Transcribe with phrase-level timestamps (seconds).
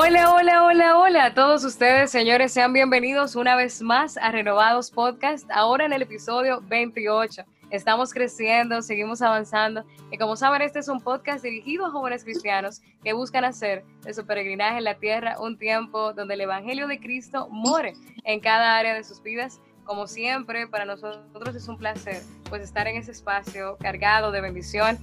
[0.00, 4.92] Hola, hola, hola, hola a todos ustedes, señores, sean bienvenidos una vez más a Renovados
[4.92, 7.42] Podcast, ahora en el episodio 28.
[7.72, 12.80] Estamos creciendo, seguimos avanzando y como saben, este es un podcast dirigido a jóvenes cristianos
[13.02, 17.00] que buscan hacer de su peregrinaje en la tierra un tiempo donde el Evangelio de
[17.00, 19.60] Cristo more en cada área de sus vidas.
[19.82, 24.96] Como siempre, para nosotros es un placer pues estar en ese espacio cargado de bendición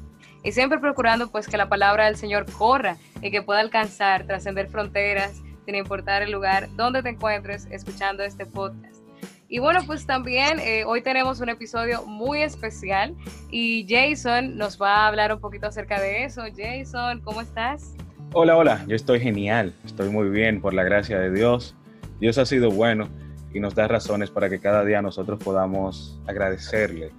[0.46, 4.70] y siempre procurando pues que la palabra del Señor corra y que pueda alcanzar, trascender
[4.70, 9.02] fronteras, sin importar el lugar donde te encuentres escuchando este podcast.
[9.50, 13.16] Y bueno, pues también eh, hoy tenemos un episodio muy especial
[13.50, 16.44] y Jason nos va a hablar un poquito acerca de eso.
[16.56, 17.96] Jason, ¿cómo estás?
[18.34, 21.76] Hola, hola, yo estoy genial, estoy muy bien por la gracia de Dios.
[22.20, 23.10] Dios ha sido bueno
[23.52, 27.12] y nos da razones para que cada día nosotros podamos agradecerle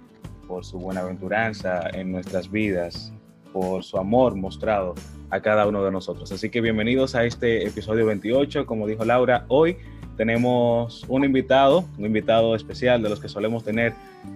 [0.47, 3.13] por su buenaventuranza en nuestras vidas,
[3.47, 4.95] por su amor mostrado
[5.29, 6.31] a cada uno de nosotros.
[6.31, 8.65] Así que bienvenidos a este episodio 28.
[8.65, 9.77] Como dijo Laura, hoy
[10.15, 13.93] tenemos un invitado, un invitado especial de los que solemos tener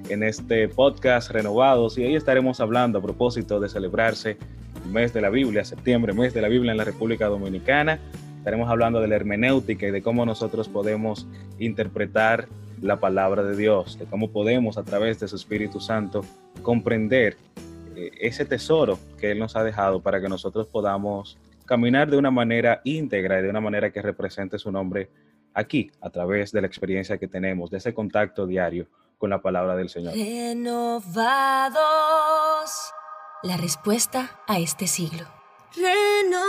[0.09, 4.37] en este podcast Renovados y hoy estaremos hablando a propósito de celebrarse
[4.85, 7.99] el mes de la Biblia, septiembre, mes de la Biblia en la República Dominicana.
[8.37, 11.27] Estaremos hablando de la hermenéutica y de cómo nosotros podemos
[11.59, 12.47] interpretar
[12.81, 16.21] la palabra de Dios, de cómo podemos a través de su Espíritu Santo
[16.63, 17.37] comprender
[17.95, 22.81] ese tesoro que Él nos ha dejado para que nosotros podamos caminar de una manera
[22.83, 25.09] íntegra y de una manera que represente su nombre
[25.53, 29.75] aquí, a través de la experiencia que tenemos, de ese contacto diario con la palabra
[29.75, 30.13] del Señor.
[30.13, 31.01] Renovados.
[33.43, 35.25] La respuesta a este siglo.
[35.75, 36.41] Renovados.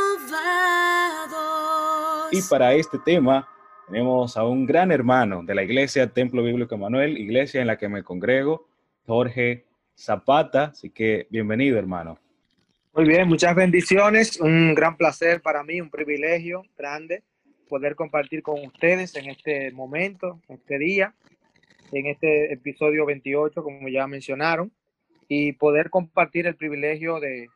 [2.32, 3.48] Y para este tema
[3.86, 7.88] tenemos a un gran hermano de la iglesia Templo Bíblico Emanuel, iglesia en la que
[7.88, 8.66] me congrego,
[9.06, 9.66] Jorge
[10.02, 10.64] Zapata.
[10.64, 12.18] Así que bienvenido, hermano.
[12.92, 14.40] Muy bien, muchas bendiciones.
[14.40, 17.22] Un gran placer para mí, un privilegio grande
[17.68, 21.14] poder compartir con ustedes en este momento, en este día,
[21.92, 24.70] en este episodio 28, como ya mencionaron,
[25.26, 27.48] y poder compartir el privilegio de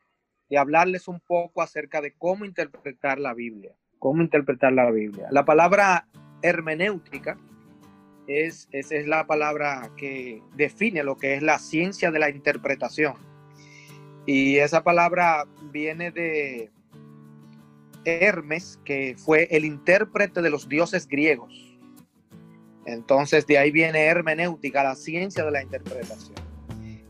[0.57, 3.73] hablarles un poco acerca de cómo interpretar la Biblia.
[3.99, 5.27] Cómo interpretar la Biblia.
[5.31, 6.07] La palabra
[6.43, 7.37] hermenéutica
[8.27, 13.15] es, esa es la palabra que define lo que es la ciencia de la interpretación.
[14.27, 16.71] Y esa palabra viene de
[18.05, 21.79] Hermes, que fue el intérprete de los dioses griegos.
[22.87, 26.37] Entonces de ahí viene hermenéutica, la ciencia de la interpretación.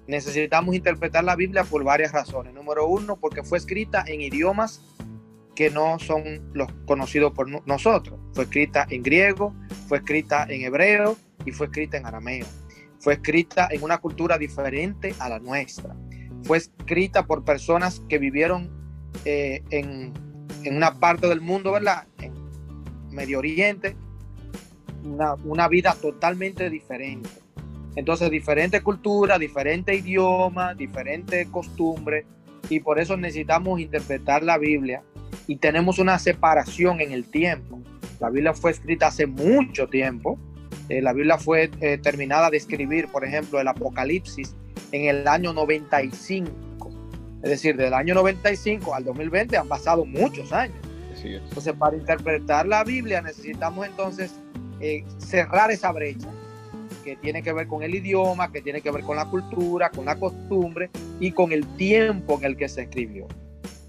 [0.07, 2.55] Necesitamos interpretar la Biblia por varias razones.
[2.55, 4.96] Número uno, porque fue escrita en idiomas
[5.57, 8.21] que no son los conocidos por nosotros.
[8.35, 9.55] Fue escrita en griego,
[9.89, 12.47] fue escrita en hebreo y fue escrita en arameo.
[13.01, 15.97] Fue escrita en una cultura diferente a la nuestra.
[16.45, 18.71] Fue escrita por personas que vivieron
[19.25, 20.13] eh, en,
[20.63, 22.07] en, una parte del mundo, ¿verdad?
[22.21, 22.35] En
[23.11, 23.97] Medio Oriente,
[25.05, 27.31] una, una vida totalmente diferente.
[27.97, 32.27] Entonces, diferente cultura, diferente idioma, diferente costumbre,
[32.69, 35.03] y por eso necesitamos interpretar la Biblia
[35.47, 37.81] y tenemos una separación en el tiempo.
[38.21, 40.39] La Biblia fue escrita hace mucho tiempo.
[40.89, 44.55] Eh, la Biblia fue eh, terminada de escribir, por ejemplo, el Apocalipsis
[44.93, 46.51] en el año 95.
[47.43, 50.77] Es decir, del año 95 al 2020 han pasado muchos años.
[51.23, 54.33] Entonces, para interpretar la Biblia necesitamos entonces
[54.81, 56.29] eh, cerrar esa brecha
[57.05, 60.05] que tiene que ver con el idioma, que tiene que ver con la cultura, con
[60.05, 63.27] la costumbre y con el tiempo en el que se escribió.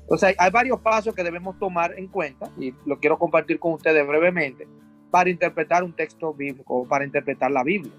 [0.07, 4.07] Entonces, hay, varios pasos que debemos tomar en cuenta y lo quiero compartir con ustedes
[4.07, 4.65] brevemente
[5.11, 7.91] para interpretar un texto bíblico o para interpretar la Biblia.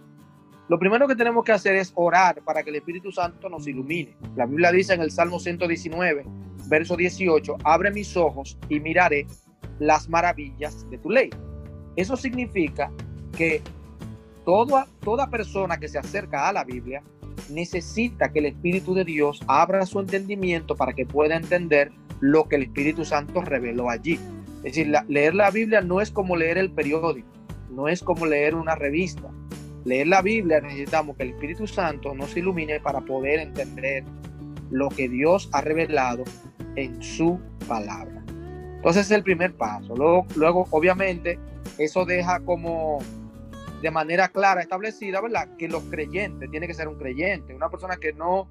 [0.70, 4.16] Lo primero que tenemos que hacer es orar para que el Espíritu Santo nos ilumine.
[4.36, 6.24] La Biblia dice en el Salmo 119,
[6.66, 9.26] verso 18, abre mis ojos y miraré
[9.78, 11.28] las maravillas de tu ley.
[11.94, 12.90] Eso significa
[13.36, 13.60] que
[14.46, 17.02] toda, toda persona que se acerca a la Biblia
[17.48, 22.56] necesita que el Espíritu de Dios abra su entendimiento para que pueda entender lo que
[22.56, 24.18] el Espíritu Santo reveló allí.
[24.58, 27.28] Es decir, leer la Biblia no es como leer el periódico,
[27.70, 29.30] no es como leer una revista.
[29.84, 34.04] Leer la Biblia necesitamos que el Espíritu Santo nos ilumine para poder entender
[34.70, 36.24] lo que Dios ha revelado
[36.76, 38.22] en su palabra.
[38.76, 39.94] Entonces es el primer paso.
[39.96, 41.38] Luego, luego obviamente,
[41.78, 42.98] eso deja como
[43.82, 45.56] de manera clara establecida, ¿verdad?
[45.56, 48.48] Que los creyentes, tiene que ser un creyente, una persona que no,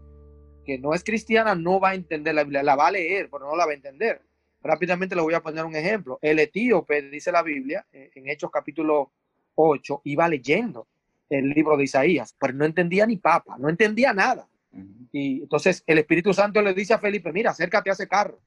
[0.66, 3.46] que no es cristiana no va a entender la Biblia, la va a leer, pero
[3.46, 4.22] no la va a entender.
[4.62, 6.18] Rápidamente le voy a poner un ejemplo.
[6.22, 9.12] El etíope, dice la Biblia, eh, en Hechos capítulo
[9.56, 10.88] 8, iba leyendo
[11.30, 14.48] el libro de Isaías, pero no entendía ni papa, no entendía nada.
[15.12, 18.40] Y entonces el Espíritu Santo le dice a Felipe, mira, acércate a ese carro.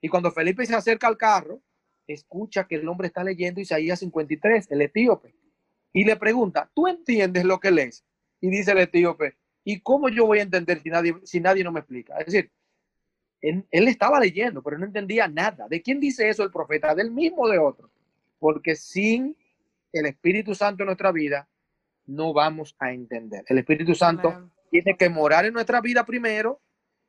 [0.00, 1.60] Y cuando Felipe se acerca al carro,
[2.06, 5.34] escucha que el hombre está leyendo Isaías 53, el etíope,
[5.92, 8.04] y le pregunta, ¿tú entiendes lo que lees?
[8.40, 11.72] Y dice el etíope, ¿y cómo yo voy a entender si nadie, si nadie no
[11.72, 12.18] me explica?
[12.18, 12.50] Es decir,
[13.40, 15.68] él, él, estaba leyendo, pero no entendía nada.
[15.68, 16.94] ¿De quién dice eso el profeta?
[16.94, 17.90] Del mismo de otro.
[18.38, 19.36] Porque sin
[19.92, 21.48] el Espíritu Santo en nuestra vida,
[22.06, 23.44] no vamos a entender.
[23.46, 26.60] El Espíritu Santo tiene que morar en nuestra vida primero,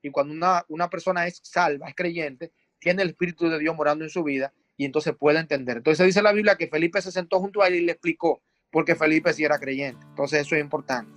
[0.02, 4.04] y cuando una, una persona es salva, es creyente, tiene el Espíritu de Dios morando
[4.04, 5.78] en su vida, y entonces puede entender.
[5.78, 8.96] Entonces dice la Biblia que Felipe se sentó junto a él y le explicó, porque
[8.96, 10.06] Felipe sí era creyente.
[10.10, 11.12] Entonces eso es importante.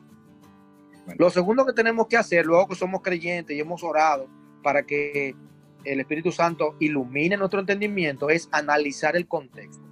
[1.05, 1.17] Bueno.
[1.19, 4.29] Lo segundo que tenemos que hacer, luego que somos creyentes y hemos orado
[4.63, 5.35] para que
[5.85, 9.83] el Espíritu Santo ilumine nuestro entendimiento, es analizar el contexto.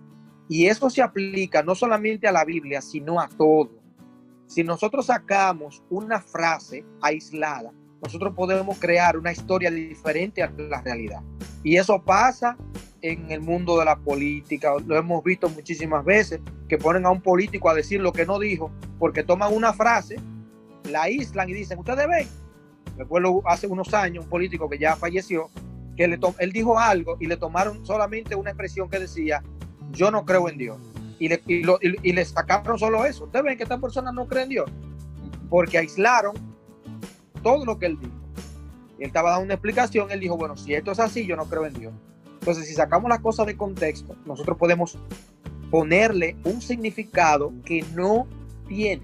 [0.48, 3.70] Y eso se aplica no solamente a la Biblia, sino a todo.
[4.46, 7.72] Si nosotros sacamos una frase aislada,
[8.02, 11.22] nosotros podemos crear una historia diferente a la realidad.
[11.62, 12.56] Y eso pasa
[13.02, 14.72] en el mundo de la política.
[14.86, 18.38] Lo hemos visto muchísimas veces, que ponen a un político a decir lo que no
[18.38, 20.16] dijo, porque toman una frase,
[20.84, 22.28] la aíslan y dicen, ustedes ven.
[22.96, 25.50] Recuerdo hace unos años un político que ya falleció,
[25.96, 29.42] que le él dijo algo y le tomaron solamente una expresión que decía,
[29.92, 30.78] yo no creo en Dios.
[31.18, 33.24] Y le, y, lo, y, y le sacaron solo eso.
[33.24, 34.70] Ustedes ven que esta persona no cree en Dios,
[35.48, 36.34] porque aislaron
[37.42, 38.12] todo lo que él dijo.
[38.98, 41.66] Él estaba dando una explicación, él dijo, bueno, si esto es así, yo no creo
[41.66, 41.92] en Dios.
[42.40, 44.98] Entonces, si sacamos las cosas de contexto, nosotros podemos
[45.70, 48.26] ponerle un significado que no
[48.66, 49.02] tiene.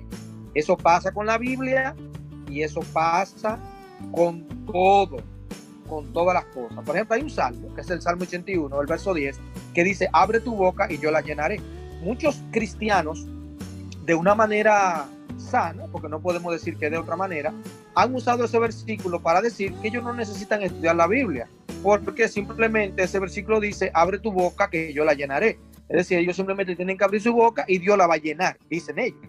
[0.54, 1.94] Eso pasa con la Biblia
[2.48, 3.58] y eso pasa
[4.12, 5.18] con todo,
[5.88, 6.82] con todas las cosas.
[6.84, 9.38] Por ejemplo, hay un salmo, que es el Salmo 81, el verso 10,
[9.74, 11.60] que dice, abre tu boca y yo la llenaré.
[12.02, 13.26] Muchos cristianos,
[14.04, 15.06] de una manera
[15.36, 17.52] sana, porque no podemos decir que de otra manera,
[17.94, 21.48] han usado ese versículo para decir que ellos no necesitan estudiar la Biblia,
[21.82, 25.58] porque simplemente ese versículo dice, abre tu boca que yo la llenaré.
[25.88, 28.58] Es decir, ellos simplemente tienen que abrir su boca y Dios la va a llenar,
[28.68, 29.20] dicen ellos.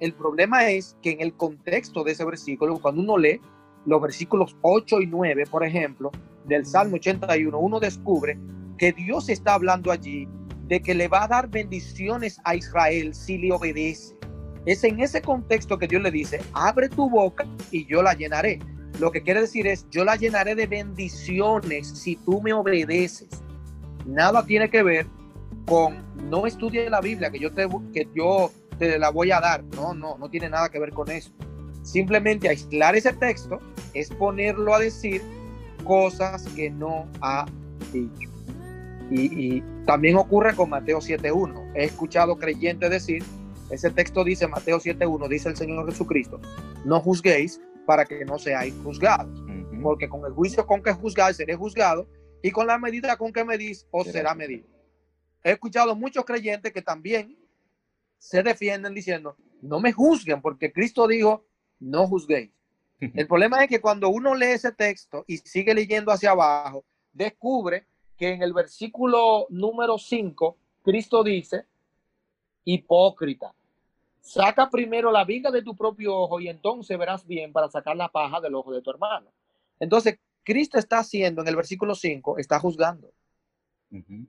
[0.00, 3.40] El problema es que en el contexto de ese versículo, cuando uno lee
[3.86, 6.10] los versículos 8 y 9, por ejemplo,
[6.44, 8.38] del Salmo 81, uno descubre
[8.78, 10.28] que Dios está hablando allí
[10.66, 14.16] de que le va a dar bendiciones a Israel si le obedece.
[14.66, 18.58] Es en ese contexto que Dios le dice, abre tu boca y yo la llenaré.
[19.00, 23.28] Lo que quiere decir es, yo la llenaré de bendiciones si tú me obedeces.
[24.06, 25.06] Nada tiene que ver
[25.66, 29.64] con no estudie la Biblia, que yo te, que yo te la voy a dar.
[29.74, 31.32] No, no, no tiene nada que ver con eso.
[31.82, 33.58] Simplemente aislar ese texto
[33.92, 35.22] es ponerlo a decir
[35.84, 37.46] cosas que no ha
[37.92, 38.30] dicho.
[39.10, 41.72] Y, y también ocurre con Mateo 7.1.
[41.74, 43.22] He escuchado creyentes decir,
[43.70, 46.40] ese texto dice, Mateo 7.1, dice el Señor Jesucristo,
[46.84, 49.40] no juzguéis para que no seáis juzgados.
[49.40, 49.82] Uh -huh.
[49.82, 52.08] Porque con el juicio con que juzgáis seré juzgado
[52.42, 54.66] y con la medida con que medís os será medido.
[55.42, 57.38] He escuchado muchos creyentes que también
[58.18, 61.46] se defienden diciendo, no me juzguen porque Cristo dijo,
[61.80, 62.50] no juzguéis.
[63.00, 67.86] El problema es que cuando uno lee ese texto y sigue leyendo hacia abajo, descubre
[68.16, 71.66] que en el versículo número 5, Cristo dice,
[72.64, 73.54] hipócrita,
[74.24, 78.08] saca primero la viga de tu propio ojo y entonces verás bien para sacar la
[78.08, 79.30] paja del ojo de tu hermano.
[79.78, 83.12] Entonces, Cristo está haciendo en el versículo 5, está juzgando.
[83.90, 84.26] Uh -huh.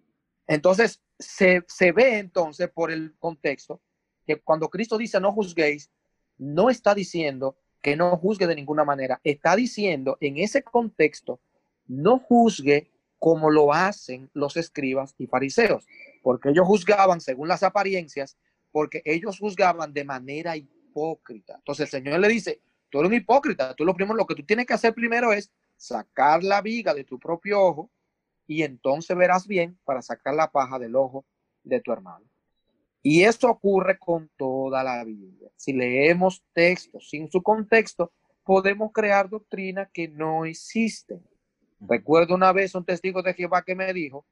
[0.47, 3.79] Entonces, se, se ve entonces por el contexto
[4.27, 5.89] que cuando Cristo dice no juzguéis,
[6.37, 9.21] no está diciendo que no juzgue de ninguna manera.
[9.23, 11.39] Está diciendo en ese contexto,
[11.87, 15.87] no juzgue como lo hacen los escribas y fariseos,
[16.21, 18.37] porque ellos juzgaban según las apariencias,
[18.75, 21.55] porque ellos juzgaban de manera hipócrita.
[21.55, 24.45] Entonces el Señor le dice, tú eres un hipócrita, tú lo primero, lo que tú
[24.45, 27.89] tienes que hacer primero es sacar la viga de tu propio ojo
[28.45, 31.25] y entonces verás bien para sacar la paja del ojo
[31.63, 32.25] de tu hermano.
[33.01, 35.49] Y esto ocurre con toda la Biblia.
[35.55, 38.11] Si leemos textos sin su contexto,
[38.43, 41.25] podemos crear doctrinas que no existen.
[41.79, 44.25] Recuerdo una vez un testigo de Jehová que me dijo,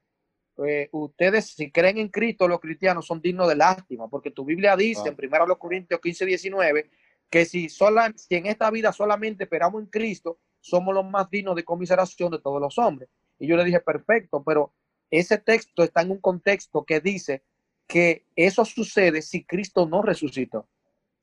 [0.57, 4.75] eh, ustedes si creen en Cristo, los cristianos son dignos de lástima, porque tu Biblia
[4.75, 5.07] dice oh.
[5.07, 6.89] en 1 Corintios 15, 19,
[7.29, 11.55] que si, sola, si en esta vida solamente esperamos en Cristo, somos los más dignos
[11.55, 13.09] de conmiseración de todos los hombres.
[13.39, 14.73] Y yo le dije, perfecto, pero
[15.09, 17.43] ese texto está en un contexto que dice
[17.87, 20.67] que eso sucede si Cristo no resucitó.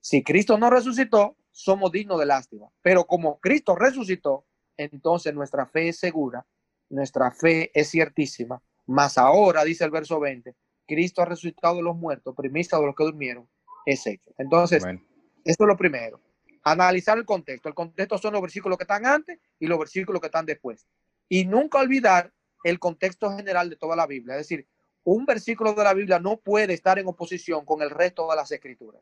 [0.01, 2.69] Si Cristo no resucitó, somos dignos de lástima.
[2.83, 4.47] Pero como Cristo resucitó,
[4.77, 6.47] entonces nuestra fe es segura,
[6.89, 8.63] nuestra fe es ciertísima.
[8.91, 10.53] Más ahora, dice el verso 20,
[10.85, 13.49] Cristo ha resucitado de los muertos, primicia de los que durmieron,
[13.87, 14.33] es hecho.
[14.37, 15.01] Entonces, Bueno,
[15.45, 16.21] esto es lo primero.
[16.65, 17.69] Analizar el contexto.
[17.69, 20.89] El contexto son los versículos que están antes y los versículos que están después.
[21.29, 22.33] Y nunca olvidar
[22.65, 24.35] el contexto general de toda la Biblia.
[24.35, 24.67] Es decir,
[25.05, 28.51] un versículo de la Biblia no puede estar en oposición con el resto de las
[28.51, 29.01] escrituras.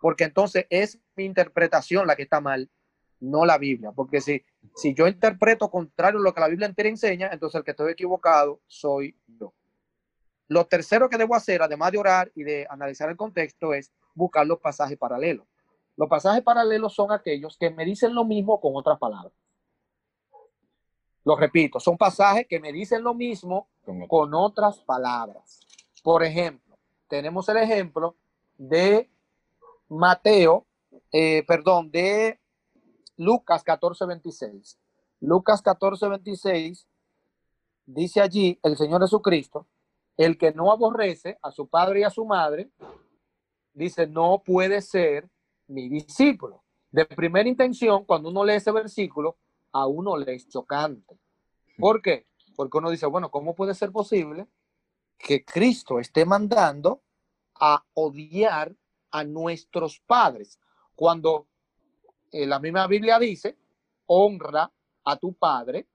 [0.00, 2.68] Porque entonces es mi interpretación la que está mal,
[3.20, 3.92] no la Biblia.
[3.92, 4.44] Porque si,
[4.76, 7.92] si yo interpreto contrario a lo que la Biblia entera enseña, entonces el que estoy
[7.92, 9.52] equivocado soy yo.
[10.48, 14.46] Lo tercero que debo hacer, además de orar y de analizar el contexto, es buscar
[14.46, 15.46] los pasajes paralelos.
[15.96, 19.32] Los pasajes paralelos son aquellos que me dicen lo mismo con otras palabras.
[21.24, 23.68] Lo repito, son pasajes que me dicen lo mismo
[24.08, 25.60] con otras palabras.
[26.02, 28.16] Por ejemplo, tenemos el ejemplo
[28.56, 29.10] de
[29.88, 30.66] Mateo,
[31.12, 32.38] eh, perdón, de
[33.18, 34.78] Lucas 14, 26.
[35.20, 36.88] Lucas 14, 26
[37.84, 39.66] dice allí el Señor Jesucristo,
[40.16, 42.70] el que no aborrece a su padre y a su madre,
[43.72, 45.28] dice, no puede ser
[45.66, 46.62] mi discípulo.
[46.90, 49.36] De primera intención, cuando uno lee ese versículo,
[49.72, 51.18] a uno le es chocante.
[51.76, 52.26] ¿Por qué?
[52.56, 54.46] Porque uno dice, bueno, ¿cómo puede ser posible
[55.18, 57.02] que Cristo esté mandando
[57.54, 58.74] a odiar
[59.10, 60.60] a nuestros padres?
[60.94, 61.47] Cuando
[62.32, 63.56] eh, la misma Biblia dice,
[64.06, 64.70] honra
[65.04, 65.86] a tu padre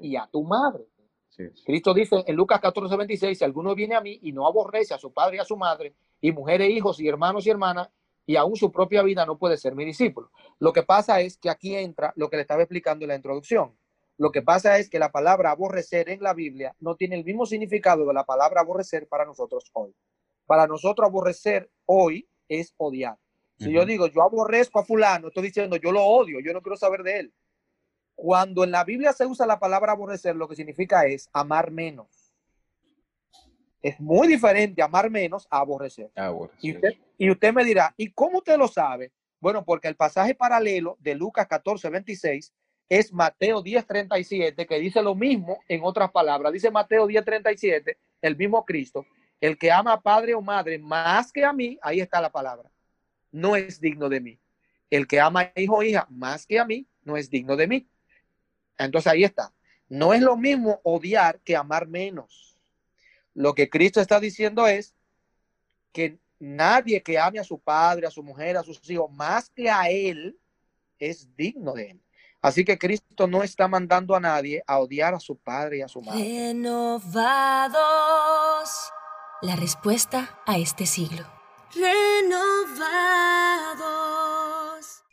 [0.00, 0.84] y a tu madre.
[1.28, 1.64] Sí, sí.
[1.64, 4.98] Cristo dice en Lucas 14, 26, si alguno viene a mí y no aborrece a
[4.98, 7.90] su padre y a su madre, y mujeres, hijos y hermanos y hermanas,
[8.26, 10.30] y aún su propia vida no puede ser mi discípulo.
[10.58, 13.76] Lo que pasa es que aquí entra lo que le estaba explicando en la introducción.
[14.18, 17.46] Lo que pasa es que la palabra aborrecer en la Biblia no tiene el mismo
[17.46, 19.94] significado de la palabra aborrecer para nosotros hoy.
[20.46, 23.18] Para nosotros aborrecer hoy es odiar.
[23.58, 26.76] Si yo digo yo aborrezco a fulano, estoy diciendo yo lo odio, yo no quiero
[26.76, 27.34] saber de él.
[28.14, 32.34] Cuando en la Biblia se usa la palabra aborrecer, lo que significa es amar menos.
[33.82, 36.10] Es muy diferente amar menos a aborrecer.
[36.16, 39.12] Bueno, Y usted, y usted me dirá, ¿y cómo usted lo sabe?
[39.38, 42.52] Bueno, porque el pasaje paralelo de Lucas 14, 26
[42.88, 46.52] es Mateo 10, 37, que dice lo mismo en otras palabras.
[46.52, 49.04] Dice Mateo 10, 37, el mismo Cristo,
[49.40, 52.70] el que ama a padre o madre más que a mí, ahí está la palabra,
[53.36, 54.40] no es digno de mí.
[54.88, 57.66] El que ama a hijo o hija más que a mí, no es digno de
[57.66, 57.86] mí.
[58.78, 59.52] Entonces ahí está.
[59.88, 62.56] No es lo mismo odiar que amar menos.
[63.34, 64.94] Lo que Cristo está diciendo es
[65.92, 69.68] que nadie que ame a su padre, a su mujer, a sus hijos, más que
[69.68, 70.38] a él,
[70.98, 72.00] es digno de él.
[72.40, 75.88] Así que Cristo no está mandando a nadie a odiar a su padre y a
[75.88, 76.54] su madre.
[79.42, 81.35] La respuesta a este siglo.
[81.76, 82.86] Renovados.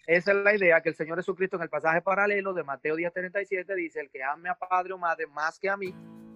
[0.05, 3.75] Esa es la idea que el Señor Jesucristo en el pasaje paralelo de Mateo 10:37
[3.75, 5.93] dice, el que ame a padre o madre más que a mí,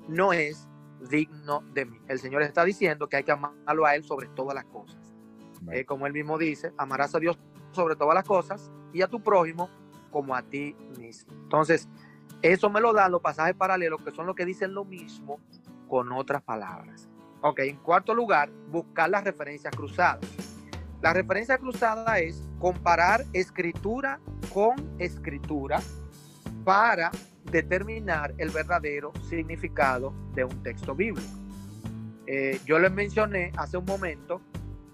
[0.08, 0.68] no es
[1.10, 2.00] digno de mí.
[2.08, 4.98] El Señor está diciendo que hay que amarlo a Él sobre todas las cosas.
[5.72, 7.38] Eh, como Él mismo dice, amarás a Dios
[7.72, 9.70] sobre todas las cosas y a tu prójimo
[10.12, 11.34] como a ti mismo.
[11.34, 11.90] Entonces,
[12.42, 15.40] eso me lo dan los pasajes paralelos que son los que dicen lo mismo
[15.88, 17.07] con otras palabras.
[17.42, 20.20] Ok, en cuarto lugar, buscar las referencias cruzadas.
[21.02, 24.20] La referencia cruzada es comparar escritura
[24.54, 25.80] con escritura
[26.64, 27.12] para
[27.52, 31.28] determinar el verdadero significado de un texto bíblico.
[32.26, 34.42] Eh, yo les mencioné hace un momento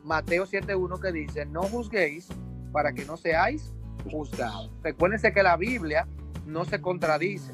[0.04, 2.28] Mateo 7.1 que dice, no juzguéis
[2.74, 3.74] para que no seáis
[4.12, 4.70] juzgados.
[4.84, 6.08] Recuérdense que la Biblia
[6.46, 7.54] no se contradice,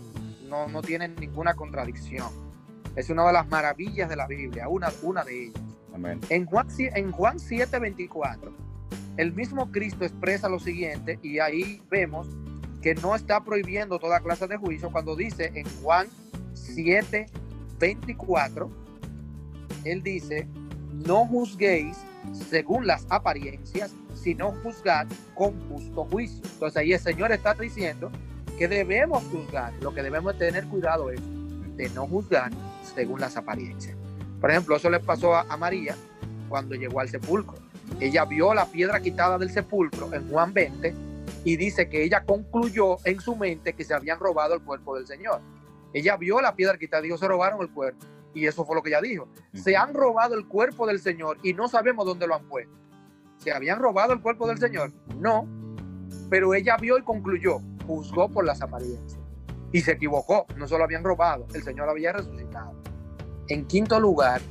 [0.50, 2.49] no, no tiene ninguna contradicción.
[2.96, 5.62] Es una de las maravillas de la Biblia, una, una de ellas.
[5.94, 6.20] amén.
[6.30, 8.52] En Juan, en Juan 7:24,
[9.18, 12.28] el mismo Cristo expresa lo siguiente y ahí vemos
[12.82, 16.08] que no está prohibiendo toda clase de juicio cuando dice en Juan
[16.54, 18.70] 7:24,
[19.86, 20.48] él dice,
[21.06, 21.98] no juzguéis
[22.50, 26.42] según las apariencias, sino juzgad con justo juicio.
[26.54, 28.12] Entonces ahí el Señor está diciendo
[28.58, 31.22] que debemos juzgar, lo que debemos tener cuidado es
[31.78, 32.52] de no juzgar
[32.94, 33.98] según las apariencias.
[34.40, 35.96] Por ejemplo, eso le pasó a, a María
[36.48, 37.58] cuando llegó al sepulcro.
[38.00, 40.94] Ella vio la piedra quitada del sepulcro en Juan 20
[41.44, 45.08] y dice que ella concluyó en su mente que se habían robado el cuerpo del
[45.08, 45.42] Señor.
[45.94, 48.06] Ella vio la piedra quitada y dijo, se robaron el cuerpo.
[48.34, 49.28] Y eso fue lo que ella dijo.
[49.54, 52.74] Se han robado el cuerpo del Señor y no sabemos dónde lo han puesto.
[53.38, 54.92] ¿Se habían robado el cuerpo del Señor?
[55.18, 55.48] No.
[56.30, 59.19] Pero ella vio y concluyó, juzgó por las apariencias.
[59.72, 62.74] Y se equivocó, no solo habían robado, el Señor había resucitado.
[63.48, 64.42] En quinto lugar,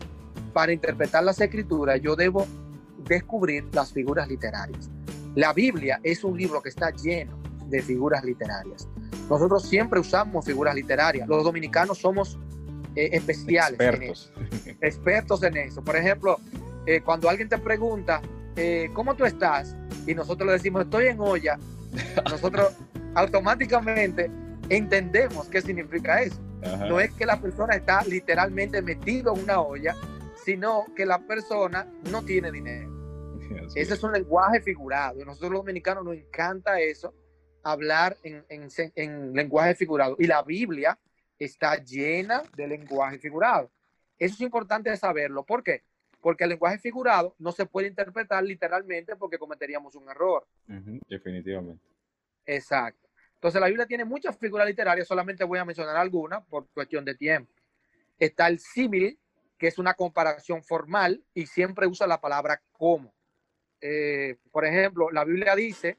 [0.53, 2.47] para interpretar las escrituras, yo debo
[2.99, 4.91] descubrir las figuras literarias.
[5.35, 8.89] La Biblia es un libro que está lleno de figuras literarias.
[9.29, 11.29] Nosotros siempre usamos figuras literarias.
[11.29, 12.39] Los dominicanos somos
[12.97, 13.79] eh, especiales.
[13.79, 14.33] Expertos.
[14.37, 15.85] En eso, expertos en eso.
[15.85, 16.39] Por ejemplo,
[16.87, 18.23] eh, cuando alguien te pregunta,
[18.57, 19.77] eh, ¿cómo tú estás?
[20.07, 21.59] Y nosotros le decimos, estoy en olla.
[22.31, 22.73] Nosotros
[23.15, 24.31] automáticamente
[24.69, 26.41] entendemos qué significa eso.
[26.63, 26.87] Ajá.
[26.89, 29.95] No es que la persona está literalmente metido en una olla,
[30.45, 32.91] sino que la persona no tiene dinero.
[33.75, 35.25] Ese es un lenguaje figurado.
[35.25, 37.15] Nosotros los dominicanos nos encanta eso,
[37.63, 40.17] hablar en, en- en lenguaje figurado.
[40.19, 40.99] Y la Biblia
[41.39, 43.71] está llena de lenguaje figurado.
[44.19, 45.45] Eso es importante saberlo.
[45.45, 45.83] ¿Por qué?
[46.21, 50.47] Porque el lenguaje figurado no se puede interpretar literalmente porque cometeríamos un error.
[51.09, 51.85] Definitivamente.
[52.45, 53.08] Exacto.
[53.39, 57.15] Entonces la Biblia tiene muchas figuras literarias, solamente voy a mencionar algunas por cuestión de
[57.15, 57.53] tiempo.
[58.19, 59.17] Está el símil,
[59.57, 63.15] que es una comparación formal y siempre usa la palabra como.
[63.81, 65.99] Eh, por ejemplo, la Biblia dice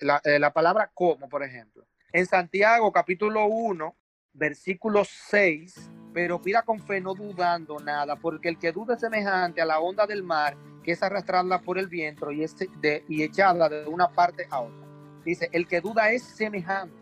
[0.00, 1.86] la, eh, la palabra como, por ejemplo.
[2.12, 3.96] En Santiago capítulo 1,
[4.32, 9.60] versículo 6, pero pida con fe no dudando nada, porque el que duda es semejante
[9.60, 13.22] a la onda del mar, que es arrastrarla por el viento y, es de, y
[13.22, 14.89] echarla de una parte a otra.
[15.30, 16.92] Dice, el que duda es semejante.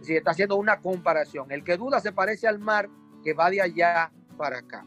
[0.00, 1.50] Si está haciendo una comparación.
[1.50, 2.88] El que duda se parece al mar
[3.24, 4.86] que va de allá para acá,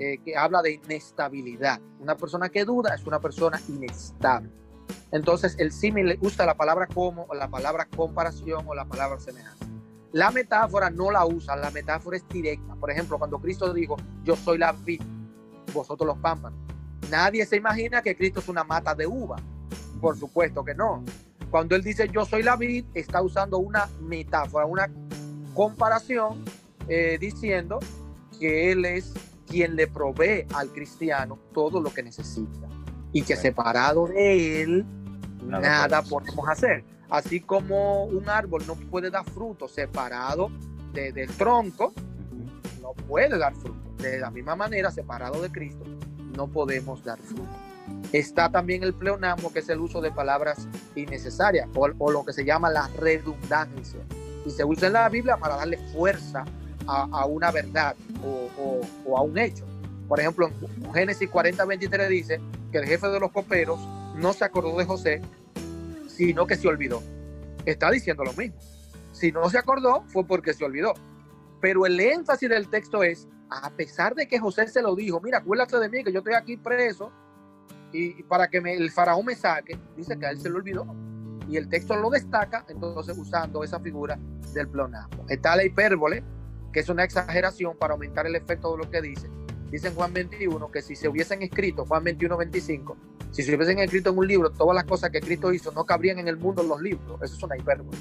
[0.00, 1.80] eh, que habla de inestabilidad.
[2.00, 4.50] Una persona que duda es una persona inestable.
[5.12, 9.66] Entonces, el símil usa la palabra como, o la palabra comparación, o la palabra semejante.
[10.10, 12.74] La metáfora no la usa, la metáfora es directa.
[12.74, 13.94] Por ejemplo, cuando Cristo dijo,
[14.24, 15.02] yo soy la vid,
[15.72, 16.58] vosotros los pámpanos.
[17.12, 19.36] Nadie se imagina que Cristo es una mata de uva.
[20.00, 21.04] Por supuesto que no.
[21.50, 24.90] Cuando él dice yo soy la vid, está usando una metáfora, una
[25.54, 26.44] comparación,
[26.88, 27.78] eh, diciendo
[28.38, 29.12] que él es
[29.46, 32.68] quien le provee al cristiano todo lo que necesita.
[33.12, 34.84] Y que separado de él,
[35.46, 36.84] Nada nada, podemos hacer.
[37.08, 40.50] Así como un árbol no puede dar fruto separado
[40.92, 41.94] de- del tronco,
[42.82, 43.78] no puede dar fruto.
[43.96, 45.84] De la misma manera, separado de Cristo,
[46.36, 47.48] no podemos dar fruto.
[48.12, 52.44] Está también el pleonasmo, que es el uso de palabras innecesarias, o, lo que se
[52.44, 54.00] llama la redundancia.
[54.46, 56.44] Y se usa en la Biblia para darle fuerza
[56.86, 59.66] a, una verdad o, o- o a un hecho.
[60.08, 60.50] Por ejemplo,
[60.82, 62.40] en Génesis 40, 23 dice
[62.72, 63.78] que el jefe de los coperos
[64.16, 65.20] no se acordó de José,
[66.08, 67.02] sino que se olvidó.
[67.66, 68.56] Está diciendo lo mismo.
[69.12, 70.94] Si no se acordó, fue porque se olvidó.
[71.60, 75.38] Pero el énfasis del texto es, a pesar de que José se lo dijo, mira,
[75.38, 77.10] acuérdate de mí, que yo estoy aquí preso,
[77.92, 80.86] y para que el faraón me saque, dice que a él se lo olvidó.
[81.48, 84.18] Y el texto lo destaca, entonces usando esa figura
[84.52, 85.24] del pleonasmo.
[85.28, 86.22] Está la hipérbole,
[86.72, 89.30] que es una exageración para aumentar el efecto de lo que dice.
[89.70, 92.96] Dice en Juan 21 que si se hubiesen escrito, Juan 21, 25,
[93.30, 96.18] si se hubiesen escrito en un libro todas las cosas que Cristo hizo, no cabrían
[96.18, 97.20] en el mundo los libros.
[97.22, 97.96] Eso es una hipérbole.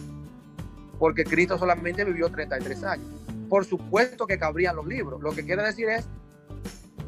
[0.99, 3.07] Porque Cristo solamente vivió 33 años.
[3.49, 5.21] Por supuesto que cabrían los libros.
[5.21, 6.07] Lo que quiere decir es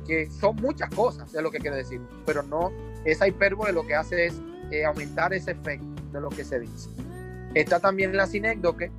[0.10, 2.02] que son muchas cosas, es lo que quiere decir.
[2.26, 2.72] Pero no,
[3.06, 4.42] esa hipérbole lo que hace es
[4.72, 6.90] eh, aumentar ese efecto de lo que se dice.
[7.54, 8.92] Está también la sinécdoque,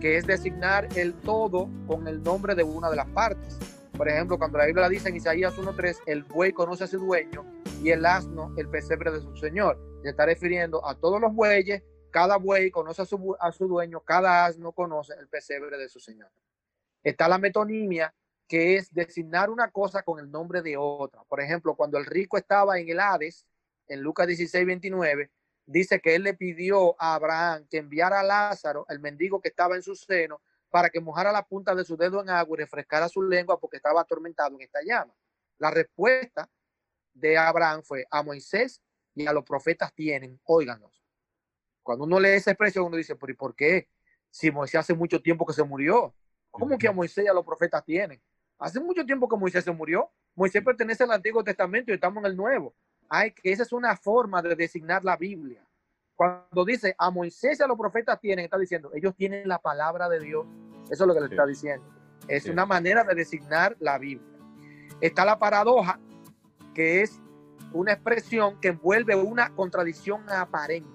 [0.00, 3.58] que es designar el todo con el nombre de una de las partes.
[3.94, 7.44] Por ejemplo, cuando la Biblia dice en Isaías 1.3, el buey conoce a su dueño
[7.82, 9.78] y el asno el pesebre de su señor.
[10.02, 14.00] Se está refiriendo a todos los bueyes, cada buey conoce a su, a su dueño,
[14.00, 16.30] cada asno conoce el pesebre de su señor.
[17.02, 18.14] Está la metonimia,
[18.46, 21.22] que es designar una cosa con el nombre de otra.
[21.24, 23.46] Por ejemplo, cuando el rico estaba en el Hades,
[23.88, 25.30] en Lucas 16, 29,
[25.66, 29.76] dice que él le pidió a Abraham que enviara a Lázaro, el mendigo que estaba
[29.76, 33.08] en su seno, para que mojara la punta de su dedo en agua y refrescara
[33.08, 35.14] su lengua porque estaba atormentado en esta llama.
[35.58, 36.50] La respuesta
[37.12, 38.82] de Abraham fue a Moisés
[39.14, 41.02] y a los profetas tienen, óiganlos.
[41.82, 43.88] Cuando uno lee esa expresión, uno dice, pero ¿y por qué?
[44.30, 46.12] Si Moisés hace mucho tiempo que se murió,
[46.50, 48.20] ¿cómo que a Moisés y a los profetas tienen?
[48.64, 50.10] Hace mucho tiempo que Moisés se murió.
[50.34, 52.74] Moisés pertenece al Antiguo Testamento y estamos en el Nuevo.
[53.10, 55.62] Ay, que esa es una forma de designar la Biblia.
[56.16, 60.08] Cuando dice a Moisés y a los profetas tienen, está diciendo, ellos tienen la palabra
[60.08, 60.46] de Dios.
[60.90, 61.34] Eso es lo que le Sí.
[61.34, 61.86] está diciendo.
[62.26, 62.50] Es Sí.
[62.50, 64.38] una manera de designar la Biblia.
[65.02, 66.00] Está la paradoja,
[66.74, 67.20] que es
[67.74, 70.88] una expresión que envuelve una contradicción aparente.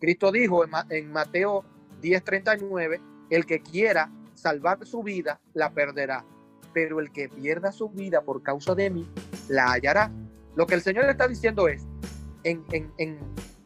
[0.00, 1.66] Cristo dijo en Mateo
[2.00, 2.98] 10:39,
[3.28, 6.24] el que quiera salvar su vida, la perderá,
[6.72, 9.08] pero el que pierda su vida por causa de mí,
[9.48, 10.10] la hallará.
[10.54, 11.86] Lo que el Señor está diciendo es,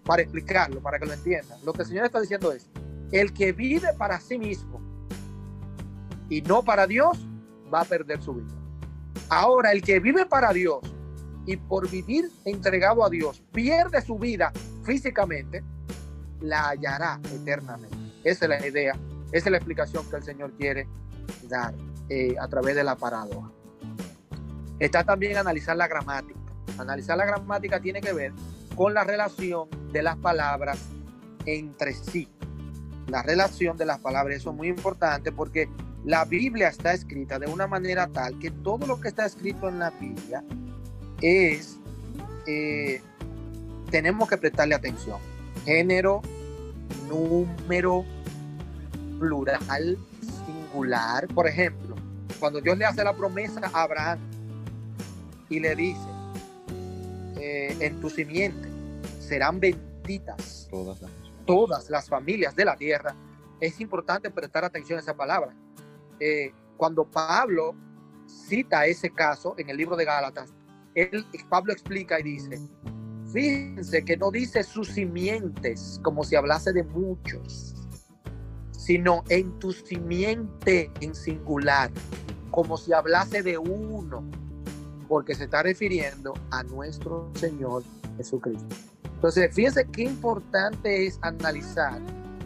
[0.04, 2.68] para explicarlo, para que lo entiendan, lo que el Señor está diciendo es,
[3.12, 4.80] el que vive para sí mismo
[6.28, 7.26] y no para Dios,
[7.72, 8.54] va a perder su vida.
[9.28, 10.80] Ahora, el que vive para Dios
[11.46, 14.52] y por vivir entregado a Dios pierde su vida
[14.84, 15.62] físicamente,
[16.40, 17.96] la hallará eternamente.
[18.24, 18.94] Esa es la idea,
[19.32, 20.86] esa es la explicación que el Señor quiere
[21.48, 21.74] dar
[22.08, 23.50] eh, a través de la paradoja.
[24.78, 26.40] Está también analizar la gramática.
[26.78, 28.32] Analizar la gramática tiene que ver
[28.74, 30.78] con la relación de las palabras
[31.46, 32.28] entre sí.
[33.08, 35.68] La relación de las palabras, eso es muy importante porque
[36.04, 39.78] la Biblia está escrita de una manera tal que todo lo que está escrito en
[39.78, 40.42] la Biblia
[41.20, 41.78] es,
[42.46, 43.00] eh,
[43.90, 45.18] tenemos que prestarle atención.
[45.64, 46.22] Género,
[47.08, 48.04] número,
[49.18, 49.98] plural,
[50.46, 51.28] singular.
[51.28, 51.91] Por ejemplo,
[52.42, 54.18] cuando Dios le hace la promesa a Abraham
[55.48, 56.08] y le dice,
[57.36, 58.68] eh, en tu simiente
[59.20, 61.10] serán benditas Todas las
[61.46, 63.14] todas las familias de la tierra,
[63.60, 65.54] es importante prestar atención a esa palabra.
[66.18, 67.76] Eh, cuando Pablo
[68.26, 70.52] cita ese caso en el libro de Gálatas,
[70.96, 72.60] él, Pablo explica y dice,
[73.32, 77.81] fíjense que no dice sus simientes como si hablase de muchos,
[78.84, 81.90] sino en tu simiente en singular,
[82.50, 84.24] como si hablase de uno,
[85.06, 87.84] porque se está refiriendo a nuestro Señor
[88.16, 88.74] Jesucristo.
[89.14, 92.00] Entonces, fíjense qué importante es analizar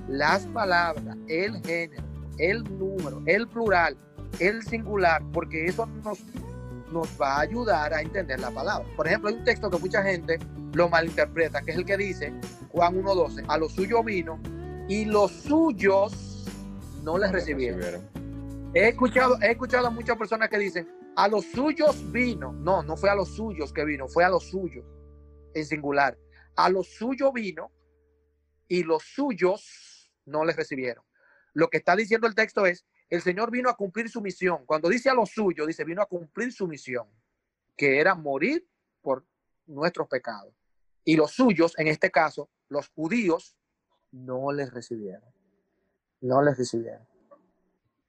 [0.08, 2.04] las palabras, el género,
[2.36, 3.96] el número, el plural,
[4.38, 8.86] el singular, porque eso nos, va a ayudar a entender la palabra.
[8.94, 10.38] Por ejemplo, hay un texto que mucha gente
[10.74, 12.34] lo malinterpreta, que es el que dice,
[12.72, 14.38] Juan 1.12, a los suyos vino
[14.88, 16.44] y los suyos
[17.02, 18.08] no les recibieron.
[18.74, 22.52] He escuchado, he escuchado a muchas personas que dicen, a los suyos vino.
[22.52, 24.84] No, no fue a los suyos que vino, fue a los suyos,
[25.54, 26.16] en singular
[26.56, 27.70] a los suyos vino
[28.66, 31.04] y los suyos no les recibieron.
[31.52, 34.66] Lo que está diciendo el texto es, el Señor vino a cumplir su misión.
[34.66, 37.08] Cuando dice a los suyos, dice, vino a cumplir su misión,
[37.76, 38.66] que era morir
[39.00, 39.24] por
[39.66, 40.52] nuestros pecados.
[41.04, 43.56] Y los suyos, en este caso, los judíos,
[44.24, 45.30] no les recibieron.
[46.20, 47.06] No les recibieron.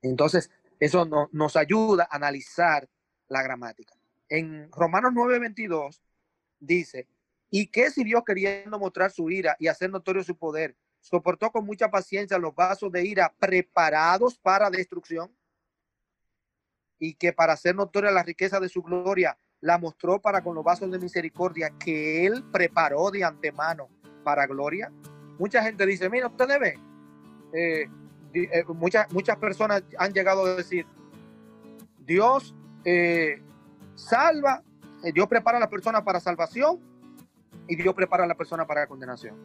[0.02, 2.88] Entonces, eso no, nos ayuda a analizar
[3.28, 3.96] la gramática.
[4.30, 6.02] En Romanos 9:22
[6.60, 7.08] dice,
[7.50, 10.76] ¿Y qué si Dios queriendo mostrar su ira y hacer notorio su poder?
[11.00, 15.34] Soportó con mucha paciencia los vasos de ira preparados para destrucción
[17.00, 20.64] y que para hacer notoria la riqueza de su gloria la mostró para con los
[20.64, 23.90] vasos de misericordia que él preparó de antemano
[24.24, 24.92] para gloria.
[25.40, 26.80] Mucha gente dice, mira, ustedes ven,
[27.54, 27.88] eh,
[28.34, 30.86] eh, muchas, muchas personas han llegado a decir,
[32.06, 33.42] Dios eh,
[33.96, 34.64] salva,
[35.14, 36.80] Dios prepara a la persona para salvación
[37.68, 39.36] y Dios prepara a la persona para condenación.